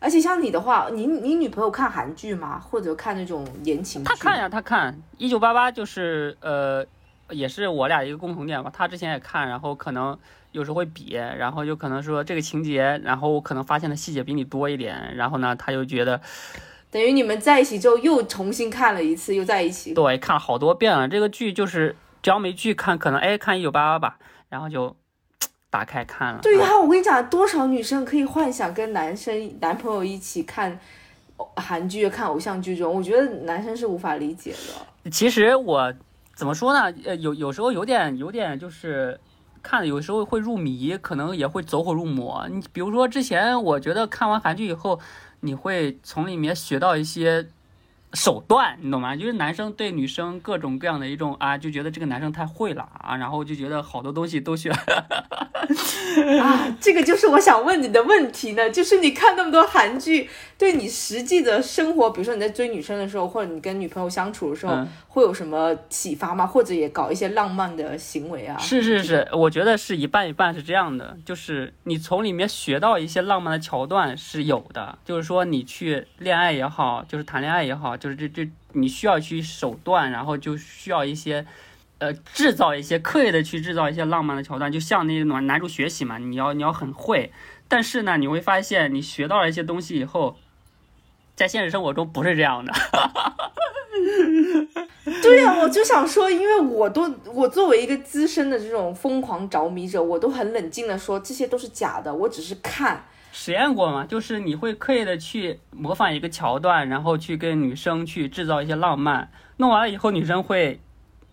[0.00, 2.60] 而且像你的话，你你女朋友看韩剧吗？
[2.60, 4.08] 或者看那种言情剧？
[4.08, 6.84] 他看呀，她看《一九八八》，就是呃，
[7.30, 8.70] 也是我俩一个共同点吧。
[8.74, 10.18] 他之前也看，然后可能
[10.52, 16.20] 有时候会比，然后就可能说这个情节，然后可能发现的细节比你多一点，然后呢，他就觉得
[16.90, 19.92] 等于你们在一起之后又重新看了一次，又在一起。
[19.92, 21.06] 对，看了好多遍了。
[21.06, 24.96] 这个剧就是只要没剧看，可能哎看《一九八八》吧，然后就
[25.68, 26.40] 打开看了。
[26.42, 30.80] 对呀、我跟你讲，多少女生可以幻想跟男生男朋友一起看
[31.56, 35.10] 韩剧、看偶像剧这种，我觉得男生是无法理解的。
[35.10, 35.92] 其实我
[36.38, 36.94] 怎么说呢？
[37.04, 39.18] 呃，有有时候有点有点就是
[39.60, 42.46] 看，有时候会入迷，可能也会走火入魔。
[42.48, 45.00] 你比如说之前，我觉得看完韩剧以后，
[45.40, 47.48] 你会从里面学到一些
[48.14, 49.14] 手段，你懂吗？
[49.14, 54.74] 就是男生对女生各种各样的一种啊，就觉得这个男生太会了啊，然后就觉得好多东西都需要。
[56.42, 66.46] 啊，这个就是我想问你的问题呢，就是你看那么多韩剧，对你实际的生活，比如说你在追女生的时候，或者你跟女朋友相处的时候，嗯会有什么启发吗？
[66.46, 68.56] 或者也搞一些浪漫的行为啊？
[68.58, 81.46] 是是是，我觉得是一半一半是这样的，就是你从里面学到一些浪漫的桥段是有的，就是说你去恋爱也好，就是谈恋爱也好，就是这这你需要去手段，然后就需要一些。
[82.00, 87.32] 呃，制造一些刻意的去制造一些浪漫的桥段，就像那种男主学习嘛，你要你要很会，
[87.66, 90.36] 但是呢，你会发现你学到了一些东西以后，
[91.34, 92.72] 在现实生活中不是这样的。
[95.20, 103.04] 对呀、我就想说，因为我都我作为一个资深的这种疯狂着迷者，我都很冷静的说这些都是假的，我只是看。
[103.40, 110.80] 实验过吗，就是你会刻意的去模仿一个桥段，然后去跟女生去制造一些浪漫，弄完了以后，女生会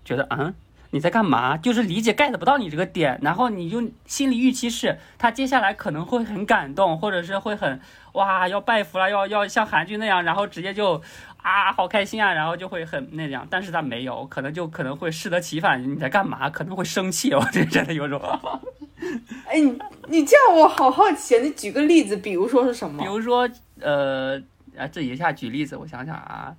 [0.05, 0.53] 觉得，嗯，
[0.91, 1.57] 你在干嘛？
[1.57, 7.81] 就是理解 get 不到你这个点，然后你就心理预期是，她接下来可能会很感动，或者是会很
[8.13, 11.01] 哇要拜服了，要要像韩剧那样，然后直接就
[11.45, 16.49] 啊好开心啊，然后就会很那样，但是他没有，可能就可能会适得其反，你在干嘛？
[16.49, 18.19] 可能会生气，我 这真的有种。
[19.45, 23.03] 哎，你你这样我好好奇，你举个例子，比如说是什么？
[23.03, 23.47] 比如说，
[23.79, 24.41] 呃，
[24.75, 26.55] 啊，这一下举例子，我想想啊，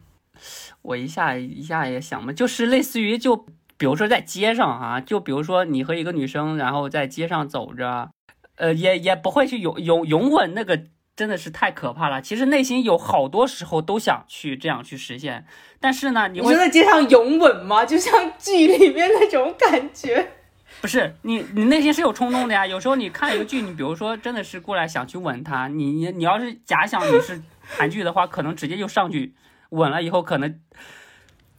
[0.82, 3.36] 我一下一下也想不，就是类似于就
[3.76, 8.08] 比如说在街上啊，就比如说你和一个女生，然后在街上走着，
[8.54, 10.80] 呃，也也不会去拥拥拥吻，那个
[11.16, 12.20] 真的是太可怕了。
[12.20, 15.46] 其实内心有好多时候都想去这样去实现，
[15.80, 17.84] 但是呢，你会你说在街上拥吻吗？
[17.84, 20.32] 就像剧里面那种感觉。
[20.82, 22.66] 不是你，你内心是有冲动的呀。
[22.66, 29.34] 有时候你看一个剧，你比如说真的是过来想去吻他，你你你要是假想你是韩剧的话，可能直接就上去
[29.70, 30.60] 吻了，以后可能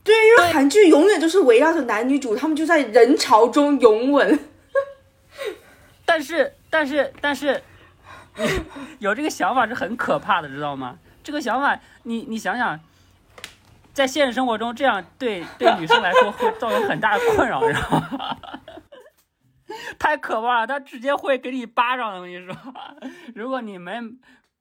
[0.04, 4.40] 对，因为韩剧永远都是围绕着男女主，他们就在人潮中拥吻。
[6.06, 7.62] 但是但是但是，你
[9.00, 10.98] 有这个想法是很可怕的，知道吗？
[11.24, 12.80] 这个想法，你你想想，
[13.94, 18.38] 在现实生活中这样对对女生来说会造成很大的困扰，知道吗？
[20.00, 22.16] 太可怕了，他直接会给你巴掌。
[22.16, 22.56] 我跟你说，
[23.36, 24.18] 如果你们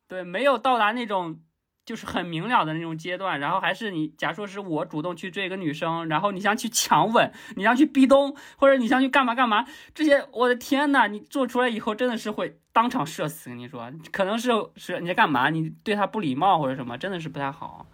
[0.09, 1.39] 对没有到达那种
[1.87, 13.49] 就是很明了的那种阶段，然后还是你，假如说是我主动去追一个女生，然后你想去强吻，你想去壁咚，或者你想去干嘛干嘛，这些我的天呐，你做出来以后真的是会当场社死。
[13.51, 17.87] 跟你说，可能是是你在干嘛，你对他不礼貌或者什么，真的是不太好。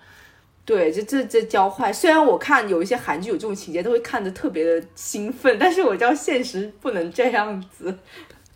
[0.64, 1.92] 对，这这这教坏。
[1.92, 7.98] 虽然我看有一些韩剧有这种情节，都会看得特别的兴奋，但是我知道现实不能这样子。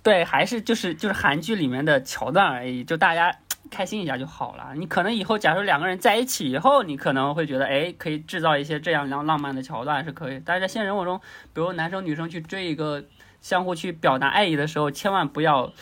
[0.03, 3.37] 对，还是就是就是韩剧里面的桥段而已，就大家
[3.71, 4.73] 开心一下就好了。
[4.75, 10.43] 你可能以后，假如两个人在一起以后，你可能会觉得，哎，可以制造一些这样浪浪漫的桥段是可以。
[10.45, 11.21] 但是在现实生活中，
[11.53, 13.05] 比如男生女生去追一个，
[13.41, 15.73] 相互去表达爱意的时候，千万不要。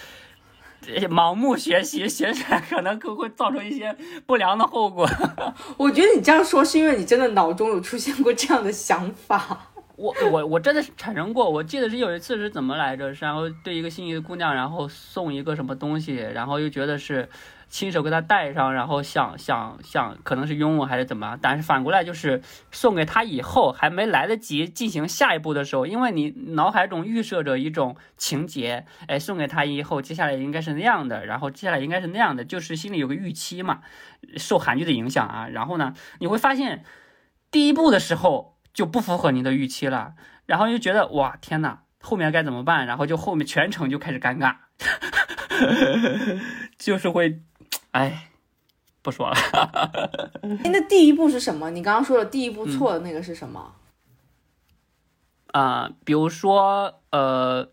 [0.87, 5.09] 呃盲目学习，学起来可能更会造成一些不良的后果。
[5.79, 9.71] 我觉得你这样说是因为你真的脑中有出现过这样的想法。
[9.97, 13.11] 我我我真的是产生过，我记得是有一次是怎么来着？
[13.15, 17.27] 然后对一个心仪的姑娘，然后送一个什么东西，然后又觉得是
[17.69, 33.81] 亲手给他戴上，然后想想想可能是拥吻还是怎么，但是反过来就是送给他以后还没来得及进行下一步的时候，因为你脑海中预设着一种情节，哎，送给他以后接下来应该是那样的，然后接下来应该是那样的，就是心里有个预期嘛，
[34.37, 36.85] 受韩剧的影响啊，然后呢，你会发现
[37.51, 38.55] 第一步的时候。
[38.75, 40.15] 就不符合你的预期了，
[40.47, 42.89] 然后就觉得哇天呐，后面该怎么办？
[42.89, 44.57] 然后就后面全程就开始尴尬，
[46.77, 47.41] 就是会，
[47.95, 48.31] 哎，
[49.03, 49.37] 不说了。
[50.43, 51.71] 哎，那第一步是什么？
[51.71, 53.77] 你刚刚说的第一步错的那个是什么？
[55.53, 57.71] 啊、比如说呃，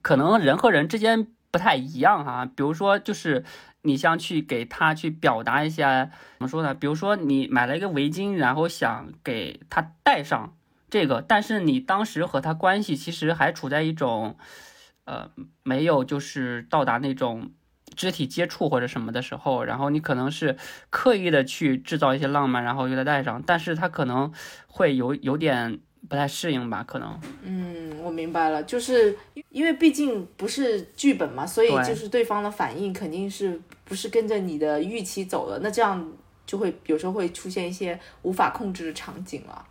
[0.00, 3.44] 可能人和人之间不太一样哈、比如说就是
[3.82, 6.72] 你像去给他去表达一下，怎么说呢？
[6.72, 10.56] 比如说你买了一个围巾，然后想给他戴上
[10.88, 14.38] 这个，但是你当时和他关系其实还处在一种，
[15.04, 15.30] 呃，
[15.62, 17.50] 没有就是到达那种
[17.96, 20.56] 肢体接触或者什么的时候，然后你可能是
[20.90, 24.32] 刻意的去制造一些浪漫，然后给他戴上，但是他可能
[24.66, 27.20] 会有有点不太适应吧，可能。
[27.42, 29.16] 嗯，我明白了，就是
[29.50, 36.12] 因为毕竟不是剧本嘛，所以就是对方的反应肯定是不是跟着你的预期走的，那这样
[36.46, 39.66] 就会有时候会出现一些无法控制的场景了。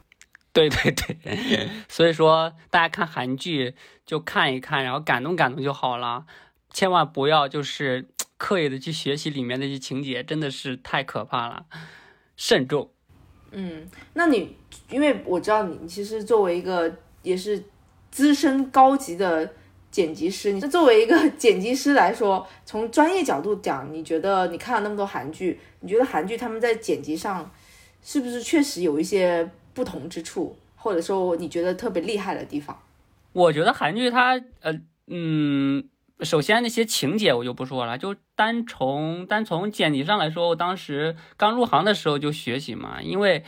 [0.51, 6.25] 对对对， 所以说大家看韩剧就看一看，然后感动感动就好了，
[6.71, 11.65] 千万不要就是 刻意的去学习里面那些情节，真的是太可怕了，
[12.37, 12.89] 慎重。
[13.51, 14.55] 嗯，那你
[14.89, 17.63] 因为我知道你其实作为一个也是
[18.11, 19.53] 资深高级的
[19.91, 27.51] 剪辑师，你作为一个剪辑师来说，从专业角度讲，你觉得你看了那么多韩剧，你觉得韩剧他们在剪辑上
[28.01, 32.79] 是不是确实有一些不同之处，或者说你觉得特别厉害的地方？
[33.33, 35.83] 我觉得韩剧它呃嗯，
[36.21, 43.43] 首先那些情节我就不说了，就单从单从剪辑上来说，我当时刚入行的时候就学习嘛，因为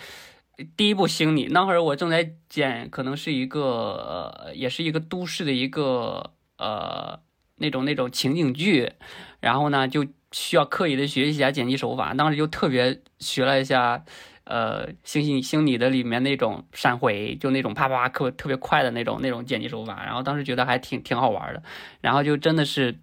[0.78, 7.20] 第一部《星你》那会儿我正在剪，可能是一个也是一个都市的一个呃
[7.58, 8.94] 那种那种情景剧，
[9.40, 14.06] 然后呢就需要刻意的学习一下剪辑手法，当时就特别学了一下。
[14.52, 21.64] 呃，星星星你的里面那种闪回，就那种啪啪啪特特别快的那种那种剪辑手法，然后当时觉得还挺挺好玩的，
[22.02, 23.00] 然后就真的是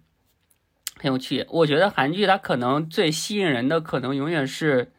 [0.97, 1.47] 很有趣。
[1.49, 4.93] 我觉得韩剧它可能最吸引人的，可能永远是，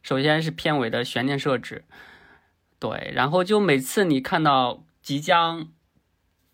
[0.00, 1.84] 首先是片尾的悬念设置，
[2.78, 5.68] 对，然后就每次你看到即将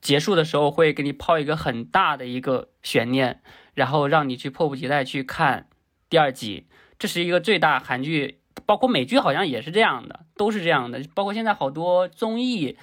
[0.00, 3.40] 结束的时候，会给你抛一个很大的一个悬念，
[3.74, 5.68] 然后让你去迫不及待去看
[6.10, 6.66] 第二集，
[6.98, 8.40] 这是一个最大韩剧。
[8.64, 11.02] 包括美剧好像也是这样的，都是这样的。
[11.14, 12.76] 包括现在好多综艺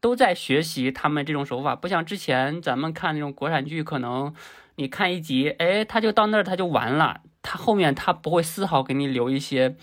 [0.00, 4.32] 都在学习他们这种手法，不像之前咱们看那种国产剧，可能
[4.76, 9.76] 你看一集，哎，他就到那儿他就完了，他后面他不会丝毫给你留一些，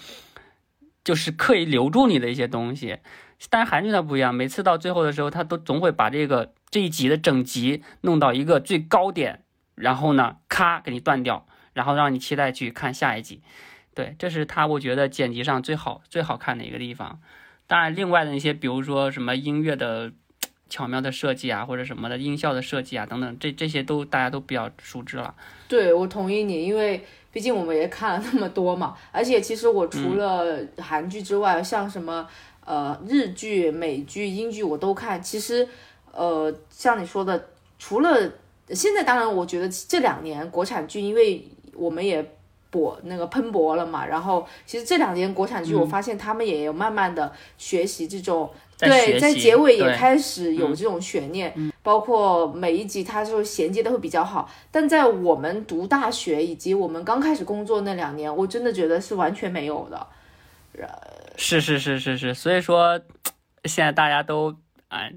[1.04, 3.00] 就是刻意留住你的一些东西。
[3.50, 9.44] 但是韩剧它不一样，每次到最后的时候，他都总会把这个这一集的整集弄到一个最高点，
[9.76, 13.42] 然后呢，咔给你断掉，然后让你期待去看下一集。
[13.96, 17.18] 对，这是他我觉得剪辑上最好最好看的一个地方。
[17.66, 20.12] 当然，另外的那些，比如说什么音乐的
[20.70, 25.34] 巧妙的设计啊，或者什么的音效的设计啊等等，这这些都大家都比较熟知了。
[25.70, 28.98] 对，我同意你，因为毕竟我们也看了那么多嘛。
[29.14, 32.28] 而且其实我除了韩剧之外，像什么
[32.66, 35.24] 呃日剧、美剧、英剧我都看。
[35.24, 35.66] 其实
[36.12, 37.48] 呃像你说的，
[37.80, 38.32] 除了
[38.72, 42.30] 现在，当然我觉得这两年国产剧，因为我们也。
[42.76, 54.52] 火那个喷薄了嘛，然后其实这两年国产剧，我发现他们也有慢慢的学习这种，对，在结尾也开始有这种悬念，包括每一集它就衔接的会比较好。
[54.72, 60.08] 但在我们读大学以及我们刚开始工作那两年，我真的觉得是完全没有的。
[61.38, 63.00] 是是是是是，所以说
[63.64, 64.54] 现在大家都
[64.90, 65.08] 啊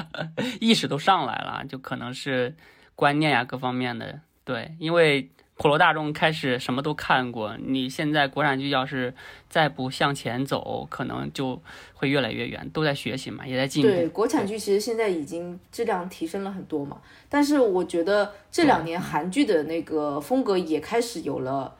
[0.60, 2.54] 意识都上来了，就可能是
[2.94, 5.30] 观念呀各方面的对，因为。
[5.58, 9.14] 普罗大众开始什么都看过，你现在国产剧要是
[9.48, 11.62] 再不向前走，可能就
[11.94, 12.68] 会越来越远。
[12.74, 13.88] 都在学习嘛，也在进步。
[13.88, 16.98] 对，国产剧其实现在已经质量提升了很多嘛。
[17.30, 21.74] 但是我觉得这两年韩剧的那个风格也开始有了，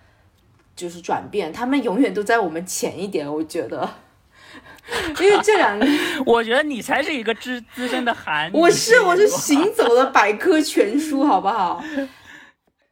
[0.74, 1.52] 就是转变。
[1.52, 3.88] 他们永远都在我们前一点，我觉得。
[5.20, 8.50] 因为这两年， 我觉得你才是一个资资深的韩。
[8.52, 11.82] 我是，我是行走的百科全书，好不好？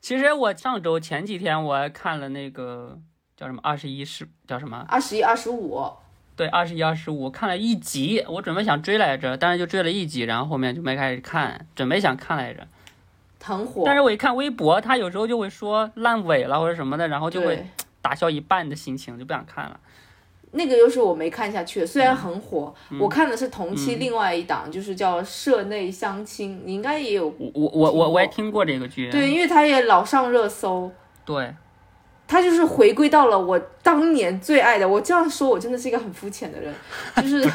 [0.05, 3.01] 其实我上周前几天我还看了那个
[3.39, 5.83] 叫什么二十一是叫什么二十一二十五，
[6.37, 12.69] 对二十一二十五看了一集，我准备想追来着，但是就追了一集，然后后面就没开始看，准备想看来着，
[13.43, 13.85] 很火。
[13.87, 17.67] 但是我一看微博，他有时候就会说烂尾了或者什么的，然后就会
[18.03, 19.81] 打消一半的心情，就不想看了。
[20.55, 27.27] 那个又是我没看下去的，虽然很火，我看的是同期另外一档，就是叫《社内相亲》，你应该也有。
[27.27, 29.11] 我我我我我也听过这个剧。
[29.11, 30.91] 对，因为它也老上热搜。
[31.25, 31.55] 对。
[32.27, 34.89] 它就是回归到了我当年最爱的。
[34.89, 36.75] 我这样说，我真的是一个很肤浅的人，
[37.21, 37.47] 就是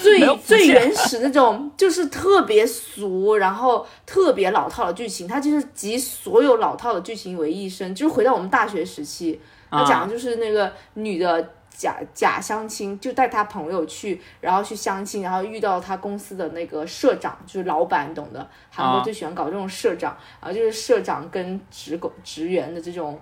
[0.00, 5.26] 最最原始那种，就是特别俗，然后特别老套的剧情。
[5.26, 11.54] 它就是集所有老套的剧情为一身，就是回到我们大学时期，他讲的就是那个女的。
[11.78, 18.50] 假假相亲，就带他朋友去，然后去相亲，然后遇到他公司的那个社长，就是老板，懂的。
[18.68, 23.20] 韩国最喜欢搞这种社长，然后就是社长跟职工职员的这种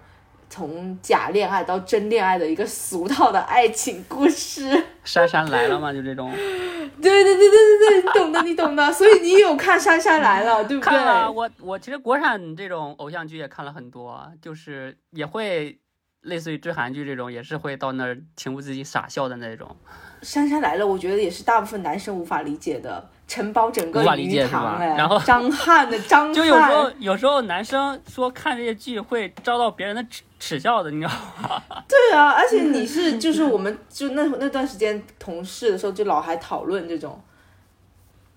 [0.49, 4.87] 从假恋爱到真恋爱的一个俗套的爱情故事。
[5.05, 6.33] 姗姗来了嘛，就这种。
[6.33, 8.91] 对对对对对对，你懂的，你懂的。
[8.91, 10.91] 所以你有看《姗姗来了》，对不对？
[10.91, 15.79] 看了，我我其实国产这种偶像剧也看了很多，就是也会
[16.23, 19.77] 类似于追韩剧这种，也是会到那儿情不自禁傻笑的那种。
[20.27, 24.89] 《姗姗来了》，我觉得也是大部分男生无法理解的，承包整个鱼塘哎。
[24.97, 31.13] 然后张翰的张翰， 就有时候有时候男生说看这些剧会遭到别人的耻耻笑的，你知道
[31.43, 31.63] 吗？
[31.87, 37.21] 对啊，而且你是就是我们就那那段时间同事的时候，就老还讨论这种。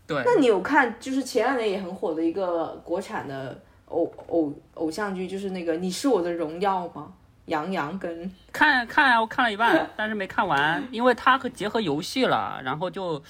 [0.06, 7.14] 对，那你有看就是前两年也很火的一个国产的偶偶偶像剧，就是那个《你是我的荣耀》吗？
[7.50, 13.22] 杨洋跟看看啊，我看了一半， 但是没看完，因为它和结合游戏了，然后就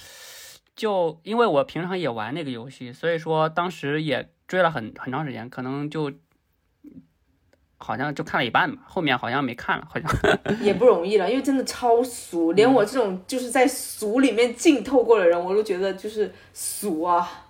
[0.76, 6.12] 就因为我平常也玩那个游戏，所以说当时也追了很很长时间，可能就
[7.78, 17.46] 好像就看了一半吧，后面好像没看了，好像也不容易了，因为真的超俗，连我这种就是在俗里面浸透过的人，我都觉得就是俗啊。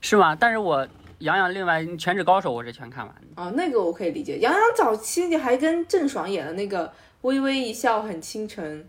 [0.00, 0.36] 是吗？
[0.38, 0.86] 但是我
[1.18, 4.38] 杨洋另外《全职高手》我是全看完的，哦，那个我可以理解。
[4.38, 6.86] 杨洋早期你还跟郑爽演的那个
[7.22, 8.84] 《微微一笑很倾城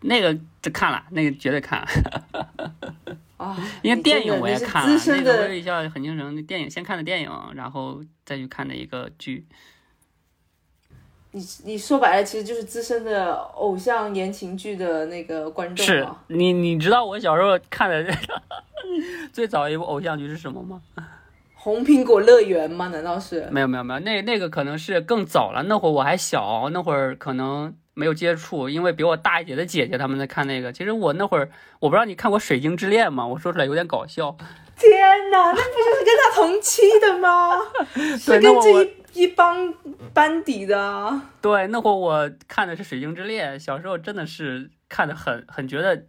[0.00, 1.86] 那个就看了，那个绝对看了，》
[3.36, 9.46] 啊， 因为电影我也看了，那个《微微一笑很倾城》那电影先看的电影，然后再去看的一个剧。
[11.32, 16.24] 你你说白了，其实就是资深的偶像言情剧的那个观众是啊。
[16.28, 18.02] 你你知道我小时候看的
[19.30, 20.80] 最早一部偶像剧是什么吗？
[21.60, 22.86] 红苹果乐园吗？
[22.88, 23.48] 难道是？
[23.50, 30.72] 没有没有没有，那那个可能是更早了，那会儿我还小，那会儿可能没有接触，因为比我大一点的姐姐他们在看那个。
[30.72, 31.50] 其实我那会儿
[31.80, 33.26] 我不知道你看过《水晶之恋》吗？
[33.26, 34.36] 我说出来有点搞笑。
[34.78, 34.90] 天
[35.30, 37.50] 哪，那不就是跟他同期的吗？
[38.16, 39.74] 是 对，跟这一一帮
[40.14, 41.30] 班底的啊。
[41.42, 46.04] 对那会儿我看的是《水晶之恋》，小时候真的是看的很很觉得。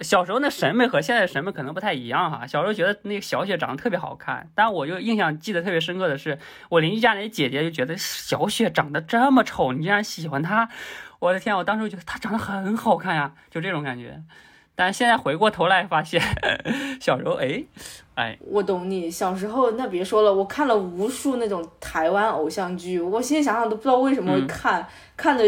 [0.00, 2.46] 小时候那审美和现在的审美可能不太一样哈。
[2.46, 6.38] 小时候觉得那个小雪长得特别好看，但我就印象记得特别深刻的是，
[6.68, 10.68] 我邻居家那姐姐就觉得小雪长得这么丑，你竟然喜欢她，
[11.18, 11.56] 我的天！
[11.56, 14.20] 我当时就觉得她长得很好看呀，就这种感觉。
[14.76, 16.20] 但现在回过头来发现，
[17.00, 17.62] 小时候哎
[18.16, 24.84] 哎，我懂你，小时候那别说了，我看了无数那种台湾偶像剧，我现在想想都不知道为什么会嗯看，
[25.16, 25.44] 看的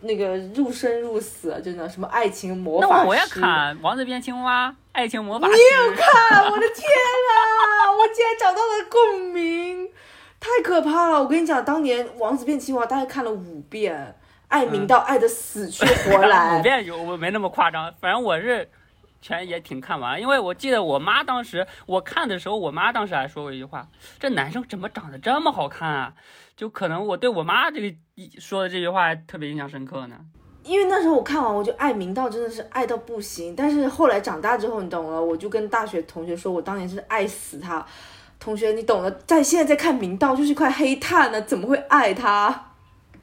[0.00, 7.90] 那个入生入死，真的什么爱情魔法师，那我看《王子变青蛙》《爱情魔法你有》，看，我的天啊！
[7.90, 9.88] 我竟然找到了共鸣，
[10.38, 11.20] 太可怕了！
[11.20, 14.16] 我跟你讲，当年《王子变青蛙》大概看了五遍，
[14.48, 16.58] 爱明到爱的死去活来。
[16.60, 18.68] 五遍有我没那么夸张，反正我是
[19.20, 23.88] 全也挺看完，因为我记得我妈当时我看的时候，我妈当时还说过一句话
[24.18, 26.14] ：“这男生怎么长得这么好看啊？”
[26.56, 30.16] 就可能我对我妈这个一说的这句话特别印象深刻呢。
[30.64, 33.56] 因为那时候我看完，我就爱明道真的是爱到不行。
[33.56, 37.84] 但是后来长大之后，你懂了，我就跟大学同学说，我当年是爱死他。
[38.38, 42.72] 同学，你懂了，在现在在看明道就是一块黑炭呢，怎么会爱他？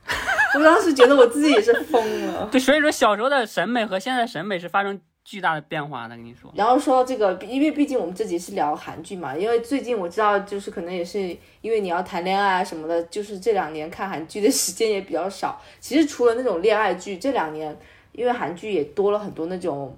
[0.57, 2.47] 我当时觉得我自己也是疯了。
[2.51, 6.15] 对，所以说小时候的审美和现在的审美是发生巨大的变化的。
[6.15, 11.19] 跟你说，然后说到这个，因为毕竟我们这集是聊韩剧嘛，因为最近我知道，就是可能也是
[11.61, 15.59] 因为你要谈恋爱啊什么的，就是这两年看韩剧的时间也比较少。
[15.81, 17.75] 其实除了那种恋爱剧，这两年
[18.11, 19.97] 因为韩剧也多了很多那种，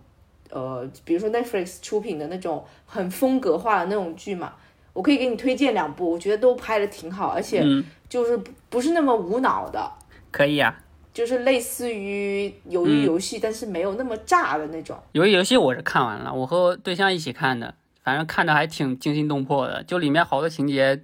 [0.49, 4.53] 呃，比如说 Netflix 出品的那种很风格化的那种剧嘛，
[4.93, 9.91] 我可以给你推荐两部，我觉得都拍的挺好，而且嗯，就是不不是那么无脑的。
[10.31, 10.83] 可以啊。
[11.17, 14.95] 就是类似于鱿鱼游戏，但是没有那么炸的那种。
[15.13, 19.81] 鱿鱼游戏我是看完了，我和我对象一起看的，反正看的还挺惊心动魄的。
[19.81, 21.01] 就里面好多情节，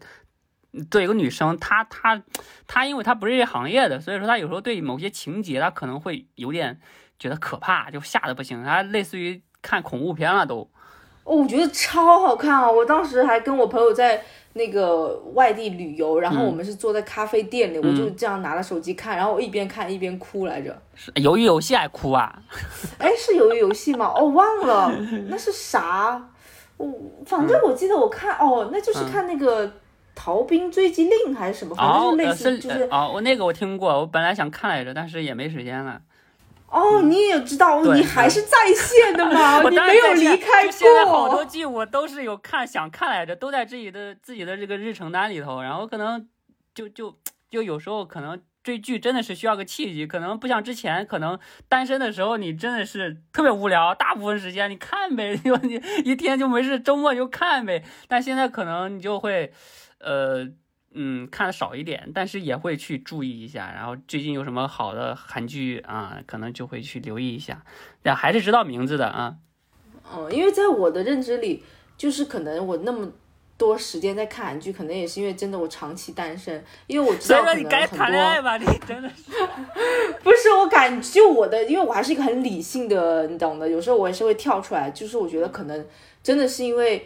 [0.91, 2.22] 对一个女生，她她
[2.68, 6.80] 她，因为她不是这行业的，所以说她有时候对某些情节，她可能会有点
[7.18, 8.64] 觉得可怕，就吓得不行。
[8.64, 10.70] 她类似于看恐怖片了都。
[11.24, 12.70] 哦，我觉得超好看啊！
[12.70, 14.22] 我当时还跟我朋友在
[14.54, 20.78] 那个外地旅游，然后嗯我们是坐在咖啡店里，我就这样拿着手机看，然后我一边看一边哭来着。
[20.96, 22.42] 是鱿鱼游戏还哭啊？
[23.00, 24.12] 哎，是鱿鱼游戏吗？
[24.16, 24.92] 哦，忘了，
[25.30, 26.30] 那是啥？
[26.78, 26.92] 我
[27.26, 29.68] 反正我记得我看，哦，那就是看那个
[30.14, 36.02] 《逃兵追击令》还是什么，反正哦就，类呃似，就是哦，我那个我听过，我本来想看来着，但是也没时间了。
[36.74, 39.62] 哦，你也知道，对你还是在线的吗？
[39.64, 41.46] 我当然你没有离开过现在好多。
[41.46, 46.28] 剧我都是有看想看来着，都在自己的自己的这个日程单里头，然后可能
[46.74, 47.16] 就就
[47.50, 51.38] 就有时候可能追剧真的是需要个契机，可能不像之前，可能
[51.70, 57.84] 单身的时候你真的是特别无聊，大部分时间你看呗， 就你一天就没事，周末就看呗。
[58.08, 59.52] 但现在可能你就会，
[60.00, 60.48] 呃，
[60.94, 63.72] 嗯看的少一点，但是也会去注意一下。
[63.76, 67.64] 然后最近有什么好的韩剧啊，可能就会去留意一下。
[68.02, 69.36] 但还是知道名字的啊。
[70.16, 71.64] 嗯，因为在我的认知里，
[71.98, 73.12] 就是可能我那么
[73.58, 79.32] 多时间在看韩剧，可能也是因为真的我长期单身，因为我知所以道你该谈恋爱吧，你真的是。
[80.24, 83.68] 不是我感就我的，因为我还是一个很理性的，你懂的。
[83.68, 85.86] 有时候我也是会跳出来，就是我觉得可能
[86.22, 87.06] 真的是因为，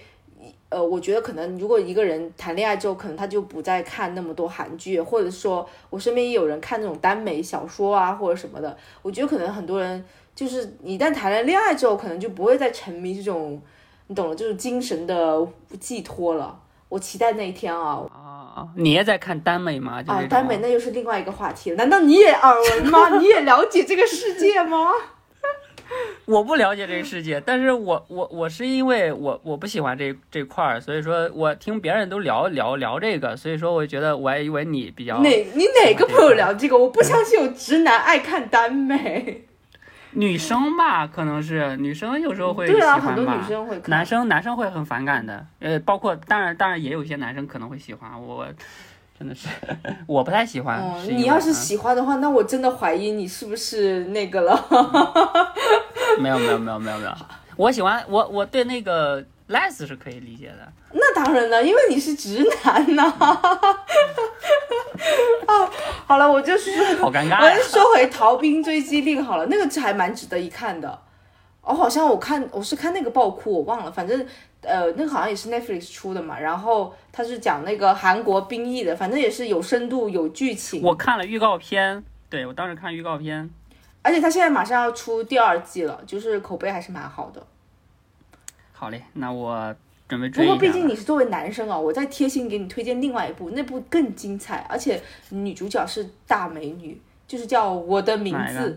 [0.69, 8.75] 呃，我觉得可能如果一个人谈恋爱之后，可能他就不再看那么多韩剧，或者说我身边也有人看那种耽美小说啊或者什么的。
[9.01, 10.03] 我觉得可能很多人
[10.35, 13.61] 就是一旦谈了恋爱之后，可能就不会再沉迷这种，
[14.07, 15.47] 你懂了，就是精神的
[15.79, 16.59] 寄托了。
[16.89, 18.05] 我期待那一天啊！
[18.13, 20.01] 啊，你也在看耽美吗？
[20.01, 21.75] 就啊耽美那又是另外一个话题了。
[21.75, 23.09] 难道你也耳闻吗？
[23.19, 24.91] 你也了解这个世界吗？
[26.25, 36.77] 我不了解这个世界，但是我我我是因为我我不喜欢这这块儿，所以说我听别人都聊聊聊这个，所以说我觉得我还以为你比较哪你哪个朋友聊这个？
[36.77, 39.43] 我不相信有直男爱看耽美。
[40.11, 43.79] 女生吧，可能是女生有时候会喜对啊，欢吧，很多女生会。
[43.85, 48.47] 男生男生会很反感的，呃，包括当然当然也有一些男生可能会喜欢我，
[49.17, 49.47] 真的是
[50.05, 50.81] 我不太喜欢。
[51.07, 54.65] 你要是嗯喜欢的话，那我真的怀疑你是不是那个了。
[56.21, 57.11] 没有没有没有没有没有，
[57.55, 60.71] 我喜欢我我对那个 less 是可以理解的。
[60.93, 63.03] 那当然了，因为你是直男呐、
[65.47, 65.69] 啊，
[66.07, 70.99] 好了，我就是好尴尬我呀就说回《逃兵追击令》好了，那个还蛮值得一看的。
[71.67, 74.25] 哦，好像我看我是看那个爆哭，我忘了，反正
[74.61, 76.39] 呃，那个好像也是 Netflix 出的嘛。
[76.39, 80.81] 然后他是讲那个韩国兵役的，反正也是有深度有剧情。
[80.81, 83.49] 我看了预告片，对我当时看预告片，
[84.01, 87.45] 而且他现在马上要出第二季了，就是口碑还是蛮好的。
[88.71, 89.75] 好嘞，那我
[90.07, 90.51] 准备不追不。
[90.51, 95.01] 过毕竟你是作为男生啊，我再贴心给你推荐另外一部，那部更精彩，而且
[95.31, 98.69] 女主角是大美女，就是叫《我的名字》。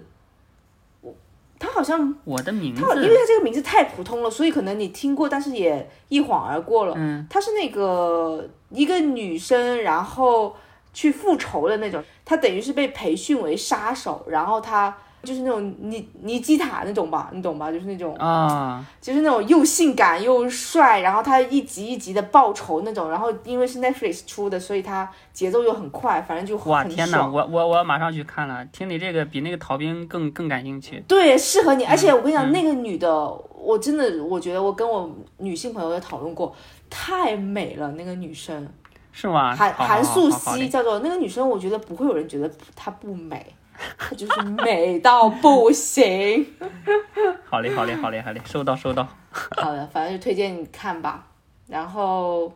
[1.60, 2.80] 我她好像我的名字。
[2.80, 6.94] 因为他这个名字太普通了，所以可能你听过，但是也一晃而过了。
[6.96, 10.56] 嗯，他是那个一个女生，然后
[10.94, 17.70] 去复仇的那种，她等于是被培训为杀手，然后她就是那种尼尼基塔那种吧，你懂吧？
[17.70, 28.64] 就是那种啊，就是那种又性感又帅，然后他一集一集的报仇那种，然后因为是 Netflix 出的，所以它节奏又很快，反正就很哇天哪，我我我要马上去看了。
[28.66, 31.02] 听你这个比那个逃兵更更感兴趣。
[31.06, 31.84] 对，适合你。
[31.84, 36.54] 而且我跟你讲，嗯那个女的，我真的我觉得我跟我女性朋友也讨论过，
[36.88, 38.66] 太美了，那个女生
[39.12, 39.54] 是吗？
[39.54, 43.54] 韩韩素汐叫做那个女生，我觉得不会有人觉得她不美，
[43.98, 46.54] 她 就是美到不行。
[47.48, 49.06] 好嘞，好嘞，好嘞，好嘞，收到，收到。
[49.56, 51.26] 好的，反正就推荐你看吧。
[51.66, 52.52] 然后，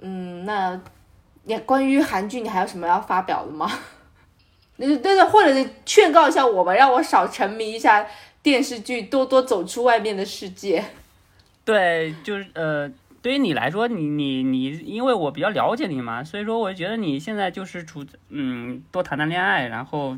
[0.00, 0.80] 嗯，那
[1.44, 3.70] 你关于韩剧，你还有什么要发表的吗？
[4.76, 8.06] 那就对对，或者是劝告一下我吧，让我少沉迷一下
[8.42, 10.84] 电视剧，多多走出外面的世界。
[11.64, 12.90] 对，就是呃，
[13.24, 20.14] 对于你来说，你你你，因为我比较了解你嘛，所以说我觉得你现在就是处嗯，多谈谈恋爱，然后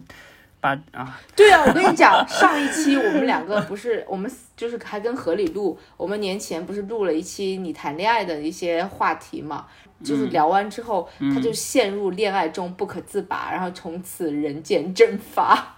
[0.60, 9.66] 把啊，对啊，我跟你讲，上一期我们两个不是我们就是还跟何里录，我们年前不是录了一期你谈恋爱的一些话题嘛？
[10.02, 15.76] 就是聊完之后，他就陷入恋爱中不可自拔，然后从此人间蒸发。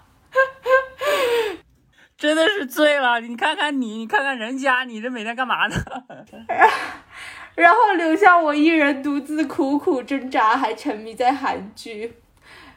[2.16, 3.20] 真的是醉了。
[3.20, 5.76] 你看看你，你看看人家，你这每天干嘛呢？
[7.58, 12.12] 然后留下我一人独自苦苦挣扎，还沉迷在韩剧，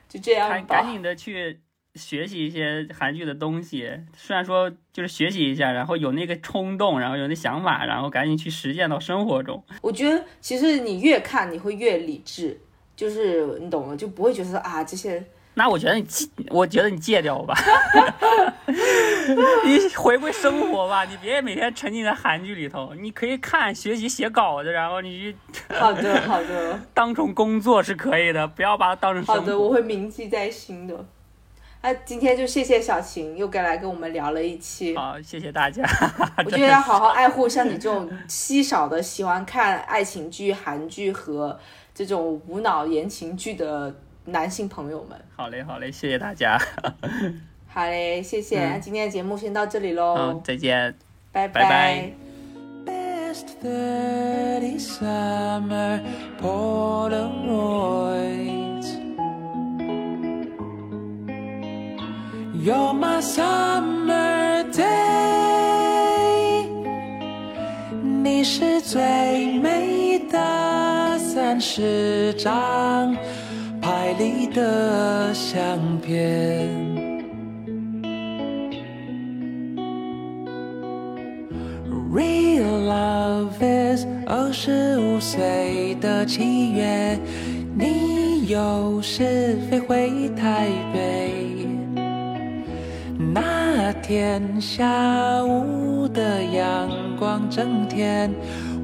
[0.10, 0.56] 就这样吧。
[0.56, 1.60] 赶赶紧的去
[1.94, 3.88] 学习一些韩剧的东西。
[4.18, 9.64] 虽然说就是学习一下，然后有那个冲动，然后有那想法，然后赶紧去实践到生活中。
[9.84, 12.60] 我觉得其实你越看你会越理智，
[12.96, 15.24] 就是你懂了，就不会觉得啊这些
[15.54, 17.54] 那我觉得你戒，我觉得你戒掉吧，
[19.66, 22.94] 你回归生活吧，你别每天沉浸在韩剧里头。
[22.94, 25.36] 你可以看、学习、写稿子，然后你去
[25.78, 29.42] 好的好的当成工作是可以的，不要把它当成生活。
[29.42, 31.06] 好的，我会铭记在心的。
[31.84, 34.96] 那今天就谢谢小晴又该来跟我们聊了一期。
[34.96, 35.84] 好，谢谢大家。
[36.46, 41.60] 我觉得要好好爱护像你这种稀少的喜欢看爱情剧、韩剧和
[41.94, 43.94] 这种无脑言情剧的
[44.32, 45.20] 男性朋友们。
[45.36, 46.58] 好嘞，好嘞，谢谢大家。
[47.68, 48.60] 好嘞，谢谢。
[48.60, 50.94] 嗯那今天的节目先到这里喽，嗯，再见。
[51.32, 52.12] 拜拜拜
[52.86, 56.02] Best 30 summer
[56.42, 57.22] Polaroids.
[62.54, 64.82] You're my summer day，
[68.22, 71.18] 你是最美的。
[71.34, 73.16] 三十张
[74.02, 76.68] 拍立得相片。
[82.12, 87.20] Real love is 二十五岁的七月，
[87.78, 91.68] 你有时飞回台北。
[93.32, 96.90] 那天下午的阳
[97.20, 98.34] 光正甜，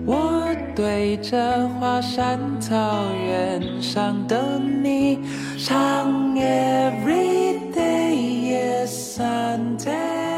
[0.07, 2.79] 我对着华山草
[3.27, 5.19] 原上的你
[5.57, 10.36] 唱 Every day, yes, Sunday.